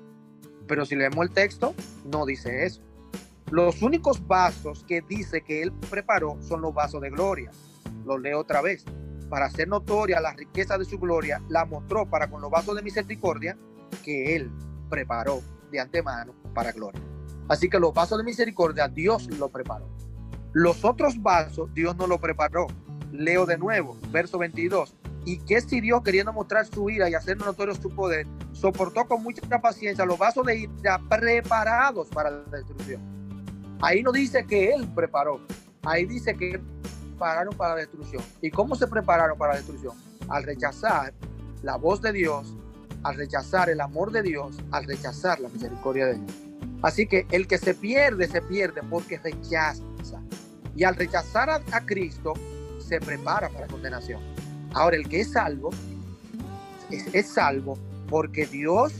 [0.66, 1.74] Pero si leemos el texto,
[2.04, 2.82] no dice eso.
[3.50, 7.50] Los únicos vasos que dice que Él preparó son los vasos de gloria.
[8.06, 8.84] Lo leo otra vez.
[9.28, 12.82] Para hacer notoria la riqueza de su gloria, la mostró para con los vasos de
[12.82, 13.56] misericordia
[14.02, 14.50] que Él
[14.88, 15.42] preparó
[15.72, 17.02] de antemano para gloria.
[17.48, 19.88] Así que los vasos de misericordia Dios lo preparó.
[20.52, 22.68] Los otros vasos Dios no lo preparó.
[23.10, 27.36] Leo de nuevo, verso 22 y que si Dios, queriendo mostrar su ira y hacer
[27.38, 33.00] notorio su poder, soportó con mucha paciencia los vasos de ira preparados para la destrucción.
[33.80, 35.40] Ahí no dice que Él preparó,
[35.84, 36.60] ahí dice que
[37.10, 38.22] prepararon para la destrucción.
[38.40, 39.96] ¿Y cómo se prepararon para la destrucción?
[40.28, 41.12] Al rechazar
[41.62, 42.56] la voz de Dios,
[43.02, 46.32] al rechazar el amor de Dios, al rechazar la misericordia de Dios.
[46.82, 49.82] Así que el que se pierde, se pierde porque rechaza.
[50.74, 52.32] Y al rechazar a, Cristo,
[52.78, 54.20] se prepara para condenación.
[54.72, 55.70] Ahora, el que es salvo,
[56.90, 58.92] es, salvo porque Dios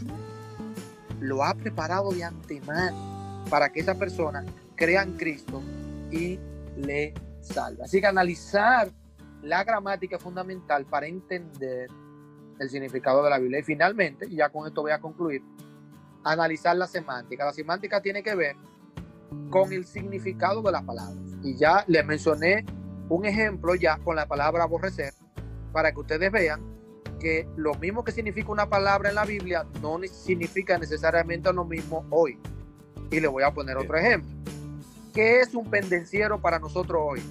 [1.19, 4.45] lo ha preparado de antemano para que esa persona
[4.77, 5.63] crea en Cristo
[6.11, 6.39] y
[6.77, 7.85] le salve.
[7.85, 8.91] Así que analizar
[9.43, 11.89] la gramática fundamental para entender
[12.59, 13.61] el significado de la Biblia.
[13.61, 15.43] Y finalmente, y ya con esto voy a concluir,
[16.25, 17.45] analizar la semántica.
[17.45, 18.57] La semántica tiene que ver
[19.51, 21.19] con el significado de las palabras.
[21.43, 22.65] Y ya les mencioné
[23.09, 25.13] un ejemplo ya con la palabra aborrecer,
[25.73, 26.61] para que ustedes vean
[27.19, 32.05] que lo mismo que significa una palabra en la Biblia no significa necesariamente lo mismo
[32.11, 32.39] hoy.
[33.11, 34.31] Y le voy a poner otro ejemplo.
[35.13, 37.23] ¿Qué es un pendenciero para nosotros hoy?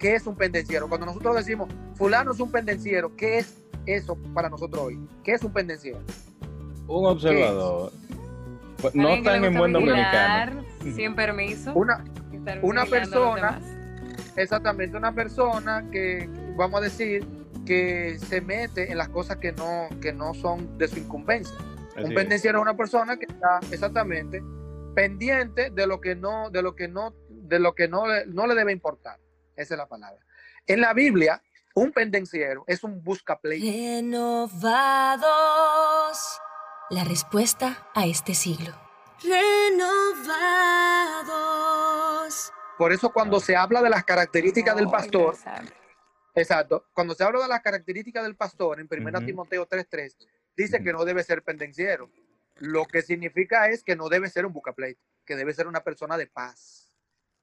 [0.00, 0.88] ¿Qué es un pendenciero?
[0.88, 4.98] Cuando nosotros decimos, fulano es un pendenciero, ¿qué es eso para nosotros hoy?
[5.22, 6.00] ¿Qué es un pendenciero?
[6.88, 7.92] Un observador.
[8.80, 10.64] Pues, no están en buen dominicano.
[10.96, 11.74] Sin permiso.
[11.74, 12.02] Una,
[12.62, 13.60] una persona,
[14.36, 17.26] exactamente, una persona que, vamos a decir,
[17.66, 21.54] que se mete en las cosas que no, que no son de su incumbencia.
[22.02, 24.42] un pendenciero es una persona que está exactamente
[24.94, 28.54] pendiente de lo que no, de lo que no, de lo que no, no le
[28.54, 29.18] debe importar.
[29.60, 30.24] Esa es la palabra.
[30.66, 31.42] En la Biblia,
[31.72, 33.60] Un pendenciero es un buscaplay.
[33.60, 34.58] Renovados.
[36.90, 38.72] La respuesta a este siglo.
[41.20, 42.52] Renovados.
[42.76, 45.36] Por eso cuando se habla de las características del pastor,
[46.34, 49.26] exacto, cuando se habla de las características del pastor en 1 Ujú.
[49.26, 50.16] Timoteo 3.3,
[50.56, 52.10] dice que no debe ser pendenciero.
[52.56, 56.16] Lo que significa es que no debe ser un buscapleito, que debe ser una persona
[56.16, 56.92] de paz.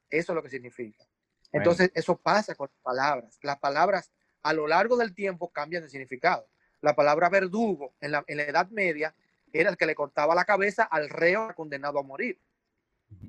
[0.09, 1.05] Eso es lo que significa.
[1.51, 3.39] Entonces, eso pasa con las palabras.
[3.41, 4.11] Las palabras
[4.43, 6.47] a lo largo del tiempo cambian de significado.
[6.81, 9.15] La palabra verdugo en la, en la Edad Media
[9.51, 12.39] era el que le cortaba la cabeza al reo condenado a morir.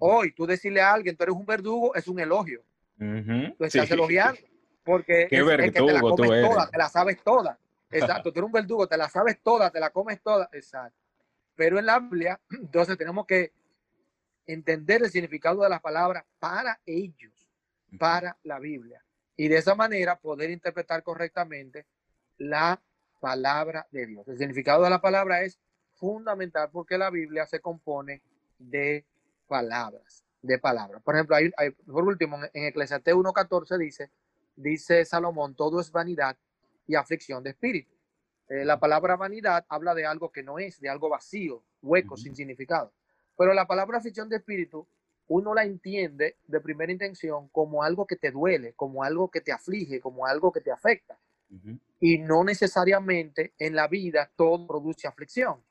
[0.01, 2.63] Hoy, tú decirle a alguien, tú eres un verdugo, es un elogio.
[3.01, 3.55] Ujú.
[3.57, 3.95] Tú estás Sí.
[3.95, 4.41] elogiando.
[4.85, 7.59] Porque Qué es, es que te la comes toda, te la sabes toda.
[7.91, 10.49] Exacto, tú eres un verdugo, te la sabes toda, te la comes toda.
[10.53, 10.99] Exacto.
[11.55, 13.53] Pero en la Biblia, entonces tenemos que
[14.47, 17.48] entender el significado de las palabras para ellos
[17.99, 19.03] para la Biblia
[19.37, 21.87] y de esa manera poder interpretar correctamente
[22.39, 22.83] la
[23.21, 24.29] palabra de Dios.
[24.29, 25.59] El significado de la palabra es
[25.95, 28.23] fundamental porque la Biblia se compone
[28.59, 29.05] de
[29.47, 31.03] palabras, de palabras.
[31.03, 34.11] Por ejemplo, hay, hay- por último, en, Eclesiastés 1.14 dice,
[34.57, 36.37] dice Salomón, todo es vanidad
[36.87, 37.95] y aflicción de espíritu.
[38.49, 42.35] Eh, la palabra vanidad habla de algo que no es, de algo vacío, hueco, sin
[42.35, 42.93] significado.
[43.37, 44.87] Pero la palabra aflicción de espíritu
[45.29, 49.53] uno la entiende de primera intención como algo que te duele, como algo que te
[49.53, 51.19] aflige, como algo que te afecta.
[52.01, 55.63] Y no necesariamente en la vida todo produce aflicción.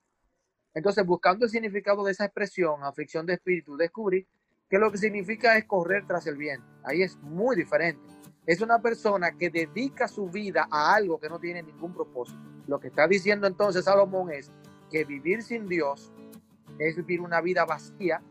[0.73, 4.27] Entonces, buscando el significado de esa expresión, aflicción de espíritu, descubrí
[4.69, 6.61] que lo que significa es correr tras el bien.
[6.83, 8.01] Ahí es muy diferente.
[8.45, 12.39] Es una persona que dedica su vida a algo que no tiene ningún propósito.
[12.67, 14.51] Lo que está diciendo entonces Salomón es
[14.91, 16.11] que vivir sin Dios
[16.79, 18.21] es vivir una vida vacía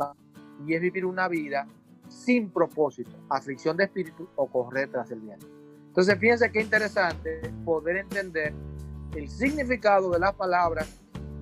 [0.00, 0.16] va-
[0.64, 1.66] y es vivir una vida
[2.08, 5.38] sin propósito, aflicción de espíritu o correr tras el bien.
[5.88, 8.54] Entonces, fíjense qué interesante poder entender
[9.14, 10.88] el significado de las palabras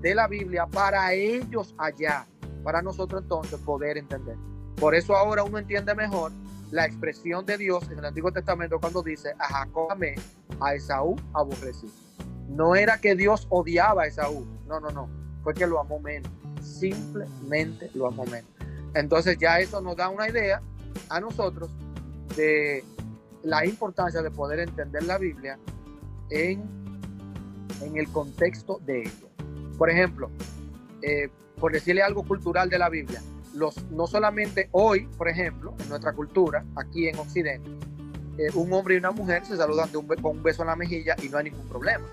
[0.00, 2.26] de la Biblia para ellos allá,
[2.62, 4.36] para nosotros entonces poder entender.
[4.76, 6.32] Por eso ahora uno entiende mejor
[6.70, 10.14] la expresión de Dios en el Antiguo Testamento cuando dice, a Jacob amé,
[10.60, 11.88] a Esaú aborrecí.
[12.48, 15.08] No era que Dios odiaba a Esaú, no, no, no,
[15.42, 18.53] fue que lo amó menos, simplemente lo amó menos.
[18.94, 20.62] Entonces ya eso nos da una idea
[21.08, 21.70] a nosotros
[22.36, 22.84] de
[23.42, 25.58] la importancia de poder entender la Biblia
[26.30, 26.62] en,
[27.82, 29.28] en el contexto de ella.
[29.76, 30.30] Por ejemplo,
[31.02, 31.28] eh,
[31.60, 33.22] por decirle algo cultural de la Biblia,
[33.54, 37.70] los, no solamente hoy, por ejemplo, en nuestra cultura, aquí en Occidente,
[38.38, 40.76] eh, un hombre y una mujer se saludan de un con un beso en la
[40.76, 42.04] mejilla y no hay ningún problema.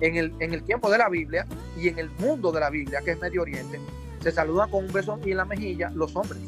[0.00, 1.46] En el, en el tiempo de la Biblia
[1.78, 3.78] y en el mundo de la Biblia, que es Medio Oriente,
[4.20, 6.40] se saludan con un beso en la mejilla los hombres.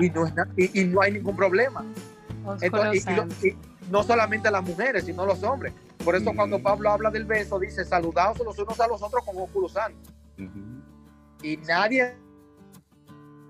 [0.00, 1.84] Y no, es y, y no hay ningún problema.
[2.60, 3.56] Entonces, y- y lo- y
[3.90, 5.72] no solamente las mujeres, sino los hombres.
[6.04, 6.36] Por eso Mm.
[6.36, 10.12] cuando Pablo habla del beso, dice, saludaos los unos a los otros con óculos santos.
[10.38, 10.82] Ujú.
[11.42, 12.14] Y nadie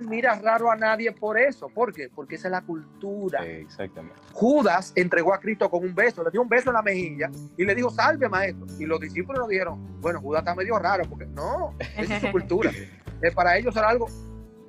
[0.01, 1.69] mira raro a nadie por eso.
[1.69, 2.09] ¿Por qué?
[2.15, 3.45] Porque esa es la cultura.
[3.45, 4.21] Exactamente.
[4.33, 7.65] Judas entregó a Cristo con un beso, le dio un beso en la mejilla y
[7.65, 8.67] le dijo, salve maestro.
[8.79, 12.31] Y los discípulos nos dijeron, bueno, Judas está medio raro, porque no, esa es su
[12.31, 12.71] cultura.
[13.21, 14.07] Eh, para ellos era algo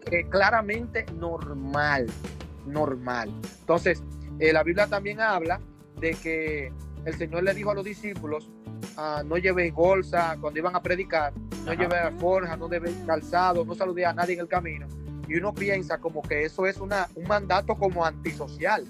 [0.10, 2.08] eh, claramente normal,
[2.66, 3.32] normal.
[3.60, 4.02] Entonces,
[4.40, 5.62] eh, la Biblia también habla
[6.00, 6.74] de que
[7.06, 8.50] el Señor le dijo a los discípulos,
[8.98, 11.32] ah, no llevéis bolsa cuando iban a predicar,
[11.64, 14.88] no llevéis forja, no llevéis calzado, no saludéis a nadie en el camino.
[15.30, 18.86] Y uno piensa como que eso es una, un mandato como antisocial,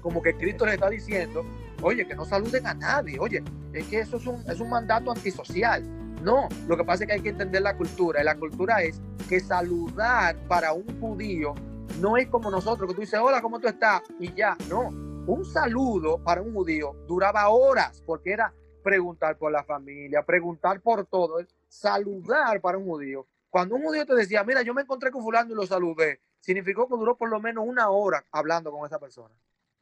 [0.00, 1.44] como que Cristo le está diciendo,
[1.82, 5.10] oye, que no saluden a nadie, oye, es que eso es un, es un mandato
[5.10, 5.82] antisocial.
[6.22, 8.22] No, lo que pasa es que hay que entender la cultura.
[8.22, 11.54] Y la cultura es que saludar para un judío
[12.00, 14.02] no es como nosotros, que tú dices, hola, ¿cómo tú estás?
[14.18, 14.88] Y ya, no.
[15.26, 18.52] Un saludo para un judío duraba horas porque era
[18.82, 23.26] preguntar por la familia, preguntar por todo, saludar para un judío.
[23.54, 26.88] Cuando un judío te decía, mira, yo me encontré con fulano y lo saludé, significó
[26.88, 29.32] que duró por lo menos una hora hablando con esa persona.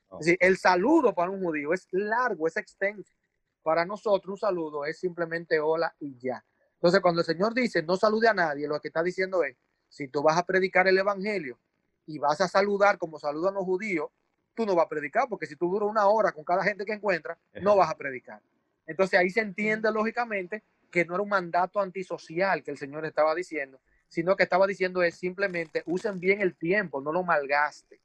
[0.08, 0.18] Oh.
[0.20, 3.14] Es decir, el saludo para un judío es largo, es extenso.
[3.62, 6.44] Para nosotros un saludo es simplemente hola y ya.
[6.74, 9.56] Entonces, cuando el Señor dice no salude a nadie, lo que está diciendo es,
[9.88, 11.58] si tú vas a predicar el Evangelio
[12.04, 14.10] y vas a saludar como saludan los judíos,
[14.54, 16.92] tú no vas a predicar, porque si tú duras una hora con cada gente que
[16.92, 18.42] encuentras, no vas a predicar.
[18.84, 23.34] Entonces ahí se entiende lógicamente que no era un mandato antisocial que el Señor estaba
[23.34, 27.98] diciendo, sino que estaba diciendo es simplemente usen bien el tiempo, no lo malgasten.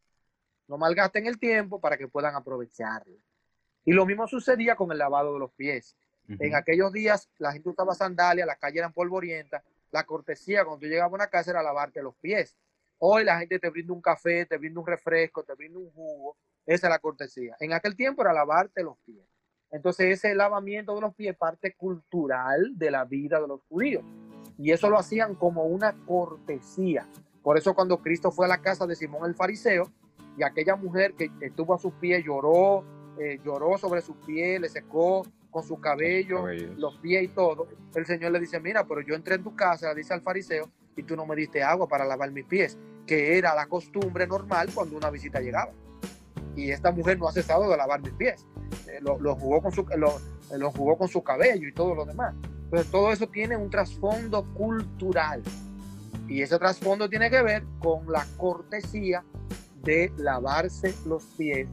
[0.67, 3.17] No malgasten el tiempo para que puedan aprovecharlo.
[3.85, 5.95] Y lo mismo sucedía con el lavado de los pies.
[6.27, 10.87] En aquellos días la gente usaba sandalias, las calles eran polvorientas, la cortesía cuando tú
[10.87, 12.57] llegabas a una casa era lavarte los pies.
[12.97, 16.35] Hoy la gente te brinda un café, te brinda un refresco, te brinda un jugo
[16.65, 17.55] Esa es la cortesía.
[17.59, 19.25] En aquel tiempo era lavarte los pies.
[19.71, 24.03] Entonces ese lavamiento de los pies es parte cultural de la vida de los judíos.
[24.57, 27.07] Y eso lo hacían como una cortesía.
[27.43, 29.91] Por eso cuando Cristo fue a la casa de Simón el fariseo
[30.37, 32.83] y aquella mujer que estuvo a sus pies lloró,
[33.19, 36.45] eh, lloró sobre sus pies, le secó con su cabello,
[36.77, 39.93] los pies y todo, el Señor le dice, mira, pero yo entré en tu casa,
[39.93, 43.55] dice al fariseo, y tú no me diste agua para lavar mis pies, que era
[43.55, 45.71] la costumbre normal cuando una visita llegaba.
[46.57, 48.45] Y esta mujer no ha cesado de lavar mis pies.
[48.87, 52.33] Eh, lo, jugó con su, lo, jugó con su cabello y todo lo demás.
[52.63, 55.41] Entonces todo eso tiene un trasfondo cultural.
[56.27, 59.23] Y ese trasfondo tiene que ver con la cortesía
[59.83, 61.69] de lavarse los pies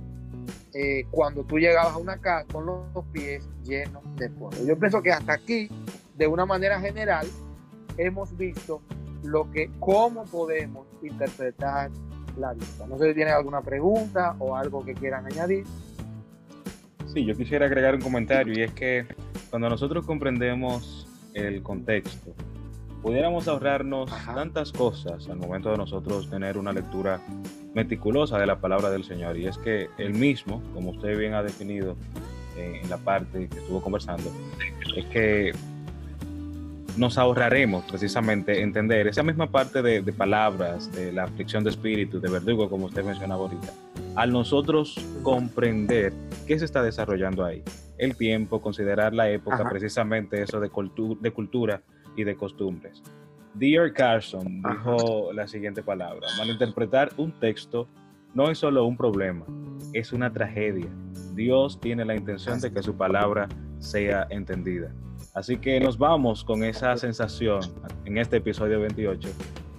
[0.75, 4.65] eh, cuando tú llegabas a una casa con los pies llenos de polvo.
[4.65, 5.69] Yo pienso que hasta aquí,
[6.17, 7.27] de una manera general,
[7.97, 8.83] hemos visto
[9.23, 11.91] lo que, cómo podemos interpretar
[12.39, 12.87] la vista.
[12.87, 15.65] No sé si tienen alguna pregunta o algo que quieran añadir.
[17.13, 19.07] Sí, yo quisiera agregar un comentario y es que
[19.51, 22.35] cuando nosotros comprendemos el contexto,
[23.03, 27.21] pudiéramos ahorrarnos tantas cosas al momento de nosotros tener una lectura
[27.75, 29.37] meticulosa de la palabra del Señor.
[29.37, 31.97] Y es que él mismo, como usted bien ha definido
[32.57, 34.31] eh, en la parte que estuvo conversando,
[34.97, 35.53] es que
[36.97, 42.21] nos ahorraremos precisamente entender esa misma parte de, de, palabras, de la aflicción de espíritu,
[42.21, 43.73] de verdugo, como usted mencionaba ahorita,
[44.15, 46.13] al nosotros comprender
[46.47, 47.63] qué se está desarrollando ahí,
[47.99, 50.71] el tiempo, considerar la época, precisamente eso de,
[51.21, 51.83] de cultura
[52.17, 53.03] y de costumbres.
[53.55, 57.89] Dear Carson dijo la siguiente palabra, malinterpretar un texto
[58.35, 59.47] no es solo un problema,
[59.93, 60.89] es una tragedia.
[61.35, 64.93] Dios tiene la intención de que su palabra sea entendida.
[65.35, 67.61] Así que nos vamos con esa sensación
[68.05, 69.29] en este episodio 28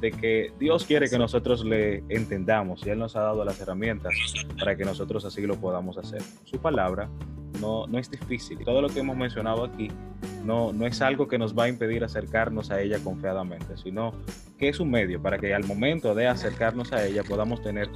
[0.01, 4.13] de que Dios quiere que nosotros le entendamos y Él nos ha dado las herramientas
[4.59, 6.21] para que nosotros así lo podamos hacer.
[6.43, 7.09] Su palabra
[7.61, 8.59] no, no es difícil.
[8.65, 9.87] Todo lo que hemos mencionado aquí
[10.43, 14.11] no, no es algo que nos va a impedir acercarnos a ella confiadamente, sino
[14.57, 17.87] que es un medio para que al momento de acercarnos a ella podamos tener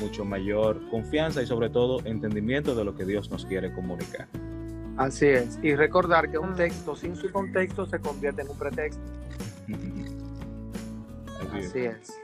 [0.00, 4.28] mucho mayor confianza y sobre todo entendimiento de lo que Dios nos quiere comunicar.
[4.98, 5.58] Así es.
[5.62, 9.00] Y recordar que un texto sin su contexto se convierte en un pretexto.
[11.52, 12.18] Así, es.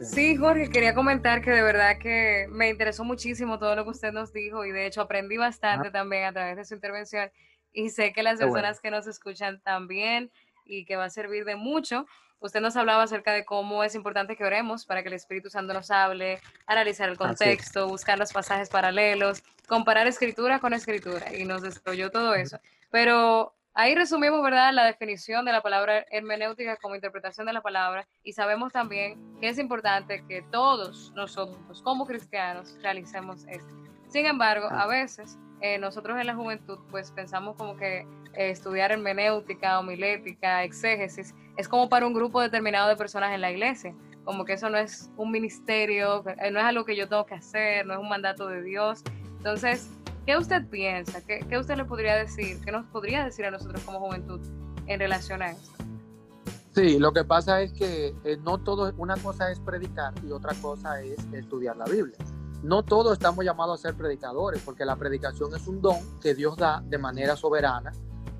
[0.00, 4.12] Sí, Jorge, quería comentar que de verdad que me interesó muchísimo todo lo que usted
[4.12, 7.30] nos dijo y de hecho aprendí bastante también a través de su intervención
[7.72, 10.30] y sé que las personas que nos escuchan también
[10.64, 12.06] y que va a servir de mucho.
[12.38, 15.72] Usted nos hablaba acerca de cómo es importante que oremos para que el Espíritu Santo
[15.72, 21.62] nos hable, analizar el contexto, buscar los pasajes paralelos, comparar escritura con escritura y nos
[21.62, 22.58] desarrolló todo eso.
[22.90, 28.06] Pero ahí resumimos, ¿verdad?, la definición de la palabra hermenéutica como interpretación de la palabra
[28.22, 33.74] y sabemos también que es importante que todos nosotros como cristianos realicemos esto.
[34.08, 38.92] Sin embargo, a veces eh, nosotros en la juventud pues pensamos como que eh, estudiar
[38.92, 44.44] hermenéutica, homilética, exégesis, es como para un grupo determinado de personas en la iglesia, como
[44.44, 47.86] que eso no es un ministerio, eh, no es algo que yo tengo que hacer,
[47.86, 49.02] no es un mandato de Dios.
[49.38, 49.88] Entonces,
[50.26, 51.20] ¿qué usted piensa?
[51.24, 52.60] ¿Qué, usted le podría decir?
[52.64, 54.40] ¿Qué nos podría decir a nosotros como juventud
[54.86, 55.72] en relación a esto?
[56.74, 61.00] Sí, lo que pasa es que no todo, una cosa es predicar y otra cosa
[61.00, 62.18] es estudiar la Biblia
[62.66, 66.56] no todos estamos llamados a ser predicadores, porque la predicación es un don que Dios
[66.56, 67.92] da de manera soberana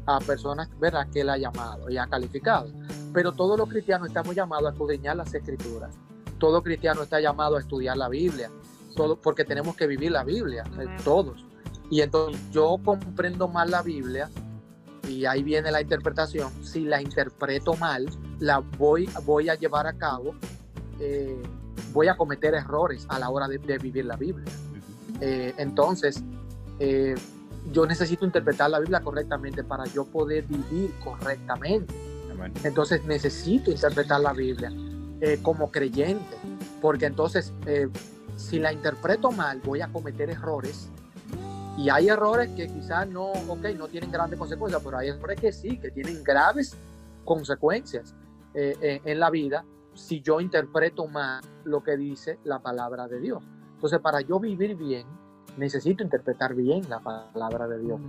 [0.06, 1.08] a personas ¿verdad?
[1.12, 2.70] que Él ha llamado y ha calificado.
[3.12, 5.94] Pero todos los cristianos estamos llamados a escudriñar las escrituras.
[6.38, 8.50] Todo cristiano está llamado a estudiar la Biblia,
[8.96, 11.44] todo, porque tenemos que vivir la Biblia, eh, todos.
[11.90, 14.28] Y entonces yo comprendo mal la Biblia
[15.08, 16.50] y ahí viene la interpretación.
[16.64, 18.06] Si la interpreto mal,
[18.40, 20.34] la voy, voy a llevar a cabo.
[20.98, 21.40] Eh,
[21.92, 24.52] voy a cometer errores a la hora de, vivir la Biblia.
[25.20, 26.22] Eh, entonces,
[26.78, 27.14] eh,
[27.72, 31.94] yo necesito interpretar la Biblia correctamente para yo poder vivir correctamente.
[32.64, 34.70] Entonces, necesito interpretar la Biblia
[35.20, 36.36] eh, como creyente,
[36.82, 37.52] porque entonces,
[38.36, 40.88] si la interpreto mal, voy a cometer errores.
[41.76, 45.52] Y hay errores que quizás no, ok, no tienen grandes consecuencias, pero hay errores que
[45.52, 46.76] sí, que tienen graves
[47.24, 48.14] consecuencias
[48.54, 49.64] en la vida
[49.96, 53.42] si yo interpreto mal lo que dice la palabra de Dios.
[53.74, 55.06] Entonces, para yo vivir bien,
[55.56, 58.00] necesito interpretar bien la palabra de Dios.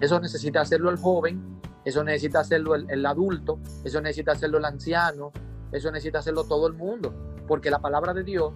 [0.00, 5.32] Eso necesita hacerlo el joven, eso necesita hacerlo el, adulto, eso necesita hacerlo el anciano,
[5.72, 7.14] eso necesita hacerlo todo el mundo,
[7.46, 8.52] porque la palabra de Dios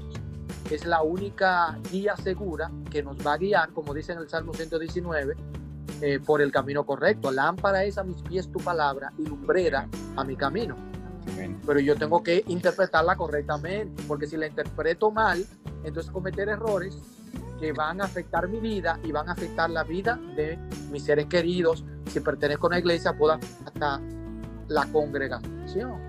[0.71, 4.55] es la única guía segura que nos va a guiar, como dice en el Salmo
[4.55, 5.37] 119,
[6.01, 7.31] eh, por el camino correcto.
[7.31, 10.77] Lámpara es a mis pies tu palabra y lumbrera a mi camino.
[11.67, 15.45] Pero yo tengo que interpretarla correctamente, porque si la interpreto mal,
[15.83, 16.97] entonces cometer errores
[17.59, 20.59] que van a afectar mi vida y van a afectar la vida de
[20.91, 21.85] mis seres queridos.
[22.11, 24.01] Si pertenezco a una iglesia, pueda hasta
[24.69, 26.01] la congregación.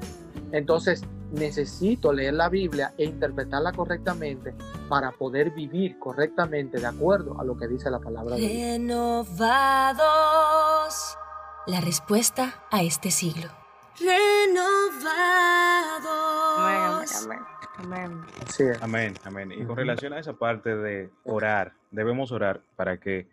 [0.51, 4.53] Entonces, necesito leer la Biblia e interpretarla correctamente
[4.89, 8.79] para poder vivir correctamente de acuerdo a lo que dice la palabra de Dios.
[8.79, 9.97] Renovados.
[11.67, 13.49] La respuesta a este siglo.
[13.99, 15.05] Renovados.
[16.57, 17.39] Amén,
[17.77, 18.25] amén, amén.
[18.47, 18.81] Es.
[18.81, 19.51] Amén, amén.
[19.51, 23.27] Y con relación a esa parte de orar, debemos orar para que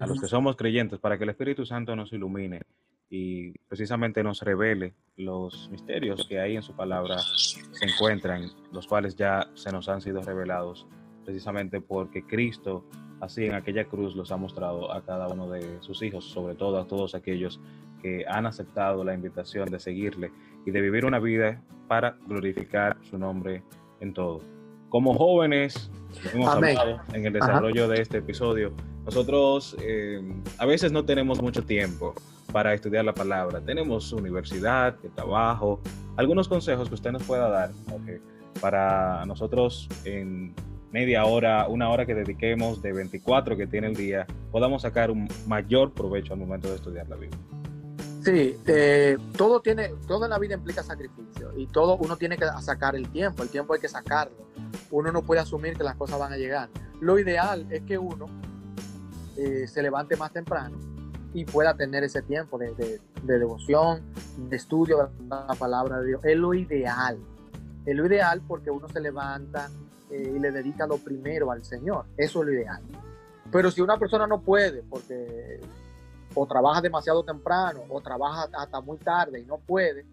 [0.00, 2.62] a los que somos creyentes, para que el Espíritu Santo nos ilumine
[3.10, 9.16] y precisamente nos revele los misterios que ahí en su palabra se encuentran, los cuales
[9.16, 10.86] ya se nos han sido revelados,
[11.24, 12.84] precisamente porque Cristo
[13.20, 16.78] así en aquella cruz los ha mostrado a cada uno de sus hijos, sobre todo
[16.78, 17.60] a todos aquellos
[18.00, 20.30] que han aceptado la invitación de seguirle
[20.64, 23.62] y de vivir una vida para glorificar su nombre
[24.00, 24.40] en todo.
[24.88, 25.90] Como jóvenes,
[26.32, 26.78] hemos Amén.
[26.78, 27.46] hablado en el Ajá.
[27.46, 28.72] desarrollo de este episodio,
[29.04, 30.20] nosotros eh,
[30.58, 32.14] a veces no tenemos mucho tiempo
[32.52, 33.60] para estudiar la palabra.
[33.60, 35.80] Tenemos universidad, trabajo,
[36.16, 37.70] algunos consejos que usted nos pueda dar
[38.60, 40.54] para nosotros en
[40.90, 45.28] media hora, una hora que dediquemos de 24 que tiene el día, podamos sacar un
[45.46, 47.38] mayor provecho al momento de estudiar la Biblia.
[48.24, 52.96] Sí, eh, todo tiene, todo la vida implica sacrificio y todo uno tiene que sacar
[52.96, 54.48] el tiempo, el tiempo hay que sacarlo.
[54.90, 56.68] Uno no puede asumir que las cosas van a llegar.
[57.00, 58.26] Lo ideal es que uno
[59.36, 60.76] eh, se levante más temprano
[61.34, 64.00] y pueda tener ese tiempo de, de- de devoción,
[64.36, 66.20] de estudio de la palabra de Dios.
[66.24, 67.18] Es lo ideal.
[67.84, 69.68] Es lo ideal porque uno se levanta
[70.10, 72.06] eh, y le dedica lo primero al Señor.
[72.16, 72.82] Eso es lo ideal.
[73.50, 75.60] Pero si una persona no puede porque
[76.34, 80.06] o trabaja demasiado temprano o trabaja hasta muy tarde y no puede,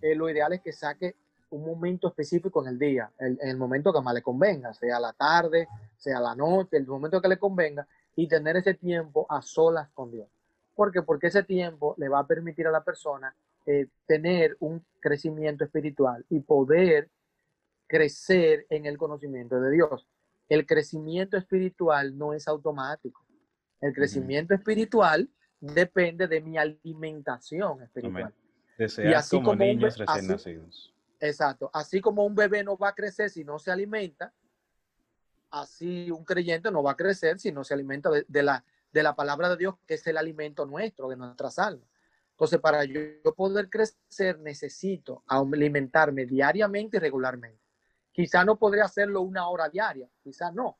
[0.00, 1.16] eh, lo ideal es que saque
[1.50, 5.12] un momento específico en el día, el- el momento que más le convenga, sea la
[5.12, 7.86] tarde, sea la noche, el momento que le convenga,
[8.16, 10.26] y tener ese tiempo a solas con Dios.
[10.74, 11.02] ¿Por qué?
[11.02, 13.34] Porque ese tiempo le va a permitir a la persona
[13.66, 17.10] eh, tener un crecimiento espiritual y poder
[17.86, 20.08] crecer en el conocimiento de Dios.
[20.48, 23.24] El crecimiento espiritual no es automático.
[23.80, 25.28] El crecimiento espiritual
[25.60, 28.34] depende de mi alimentación espiritual.
[28.78, 30.94] Desear así como, como niños recién así- nacidos.
[31.20, 31.70] Exacto.
[31.72, 34.32] Así como un bebé no va a crecer si no se alimenta,
[35.50, 39.02] así un creyente no va a crecer si no se alimenta de, de la, de
[39.02, 41.88] la palabra de Dios, que es el alimento nuestro, de nuestras almas.
[42.32, 43.00] Entonces, para yo
[43.36, 47.60] poder crecer, necesito alimentarme diariamente y regularmente.
[48.10, 50.78] Quizá no podría hacerlo una hora diaria, quizá no,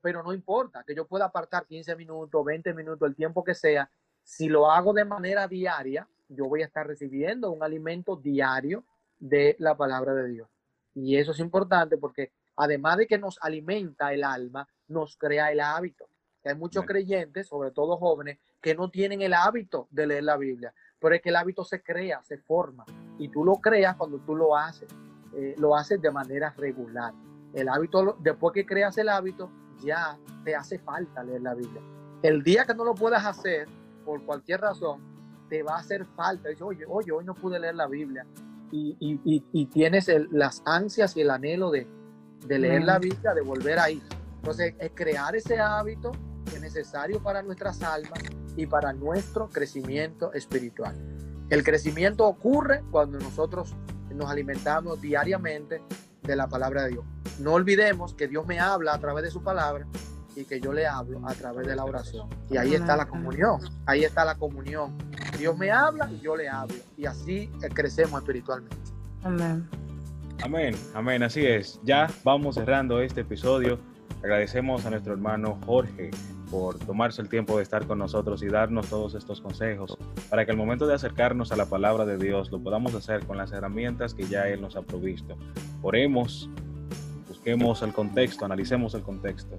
[0.00, 3.90] pero no importa, que yo pueda apartar 15 minutos, 20 minutos, el tiempo que sea.
[4.22, 8.84] Si lo hago de manera diaria, yo voy a estar recibiendo un alimento diario
[9.18, 10.48] de la palabra de Dios.
[10.94, 15.60] Y eso es importante porque además de que nos alimenta el alma, nos crea el
[15.60, 16.08] hábito.
[16.46, 16.86] Que hay muchos Amén.
[16.88, 21.20] creyentes, sobre todo jóvenes, que no tienen el hábito de leer la Biblia, pero es
[21.20, 22.84] que el hábito se crea, se forma,
[23.18, 24.88] y tú lo creas cuando tú lo haces,
[25.34, 27.12] eh, lo haces de manera regular.
[27.52, 29.50] El hábito, después que creas el hábito,
[29.82, 31.82] ya te hace falta leer la Biblia.
[32.22, 33.66] El día que no lo puedas hacer,
[34.04, 35.00] por cualquier razón,
[35.48, 36.48] te va a hacer falta.
[36.48, 38.24] Dices, oye, oye, hoy no pude leer la Biblia.
[38.70, 41.88] Y, y- y- y tienes el- las ansias y el anhelo de,
[42.46, 42.86] de leer Amén.
[42.86, 44.00] la Biblia, de volver ahí.
[44.36, 46.12] Entonces, es crear ese hábito
[46.66, 48.18] necesario para nuestras almas
[48.56, 50.96] y para nuestro crecimiento espiritual.
[51.48, 53.74] El crecimiento ocurre cuando nosotros
[54.12, 55.80] nos alimentamos diariamente
[56.22, 57.04] de la palabra de Dios.
[57.38, 59.86] No olvidemos que Dios me habla a través de su palabra
[60.34, 62.28] y que yo le hablo a través de la oración.
[62.50, 64.98] Y ahí está la comunión, ahí está la comunión.
[65.38, 66.74] Dios me habla y yo le hablo.
[66.96, 68.76] Y así eh, crecemos espiritualmente.
[69.22, 69.68] Amén.
[70.42, 71.80] Amén, amén, así es.
[71.84, 73.78] Ya vamos cerrando este episodio.
[74.22, 76.10] Agradecemos a nuestro hermano Jorge
[76.50, 79.96] por tomarse el tiempo de estar con nosotros y darnos todos estos consejos
[80.30, 83.36] para que al momento de acercarnos a la palabra de Dios lo podamos hacer con
[83.36, 85.36] las herramientas que ya Él nos ha provisto.
[85.82, 86.48] Oremos,
[87.28, 89.56] busquemos el contexto, analicemos el contexto,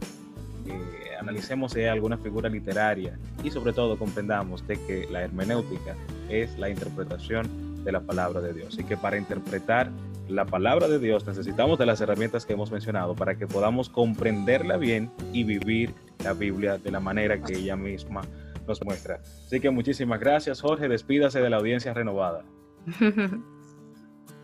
[0.65, 5.95] eh, analicemos si hay alguna figura literaria y sobre todo comprendamos de que la hermenéutica
[6.29, 9.89] es la interpretación de la palabra de Dios y que para interpretar
[10.27, 14.77] la palabra de Dios necesitamos de las herramientas que hemos mencionado para que podamos comprenderla
[14.77, 18.21] bien y vivir la Biblia de la manera que ella misma
[18.67, 19.21] nos muestra.
[19.45, 20.87] Así que muchísimas gracias, Jorge.
[20.87, 22.43] Despídase de la audiencia renovada.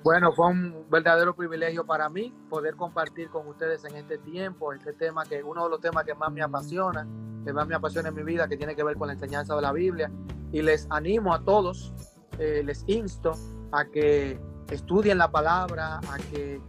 [0.03, 4.91] Bueno, fue un verdadero privilegio para mí poder compartir con ustedes en este tiempo este
[4.91, 7.07] tema que uno de los temas que más me apasiona,
[7.45, 9.61] que más me apasiona en mi vida, que tiene que ver con la enseñanza de
[9.61, 10.11] la Biblia.
[10.51, 11.93] Y les animo a todos,
[12.37, 13.31] eh, les insto
[13.71, 14.37] a que
[14.73, 16.61] estudien la palabra, a que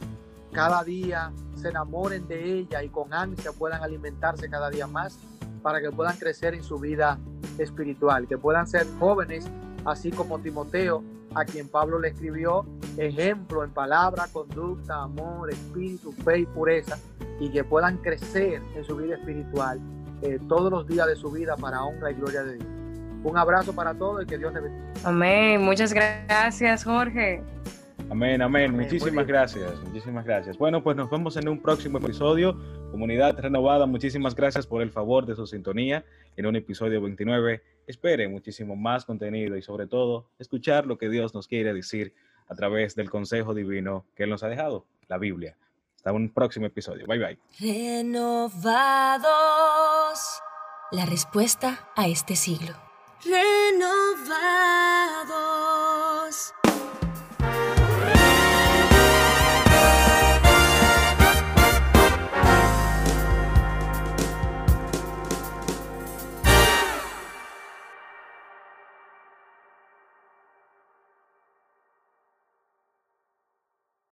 [0.52, 5.18] cada día se enamoren de ella y con ansia puedan alimentarse cada día más
[5.62, 7.18] para que puedan crecer en su vida
[7.58, 9.46] espiritual, que puedan ser jóvenes,
[9.84, 11.02] así como Timoteo,
[11.34, 16.98] a quien Pablo le escribió, ejemplo en palabra, conducta, amor, espíritu, fe y pureza,
[17.40, 19.80] y que puedan crecer en su vida espiritual
[20.22, 22.68] eh, todos los días de su vida para honra y gloria de Dios.
[23.24, 24.92] Un abrazo para todos y que Dios les bendiga.
[25.04, 25.62] Amén.
[25.62, 27.42] Muchas gracias, Jorge.
[28.10, 28.72] Amén, amén.
[28.72, 30.56] Muchísimas gracias, muchísimas gracias.
[30.58, 32.56] Bueno, pues nos vemos en un próximo episodio.
[32.90, 36.04] Comunidad renovada, muchísimas gracias por el favor de su sintonía
[36.36, 37.62] en un episodio 29.
[37.86, 42.14] Espere muchísimo más contenido y sobre todo escuchar lo que Dios nos quiere decir
[42.48, 45.56] a través del consejo divino que Él nos ha dejado, la Biblia.
[45.96, 47.06] Hasta un próximo episodio.
[47.06, 47.38] Bye bye.
[47.58, 49.24] Renovados.
[50.92, 52.74] La respuesta a este siglo.
[53.24, 54.44] Renovados.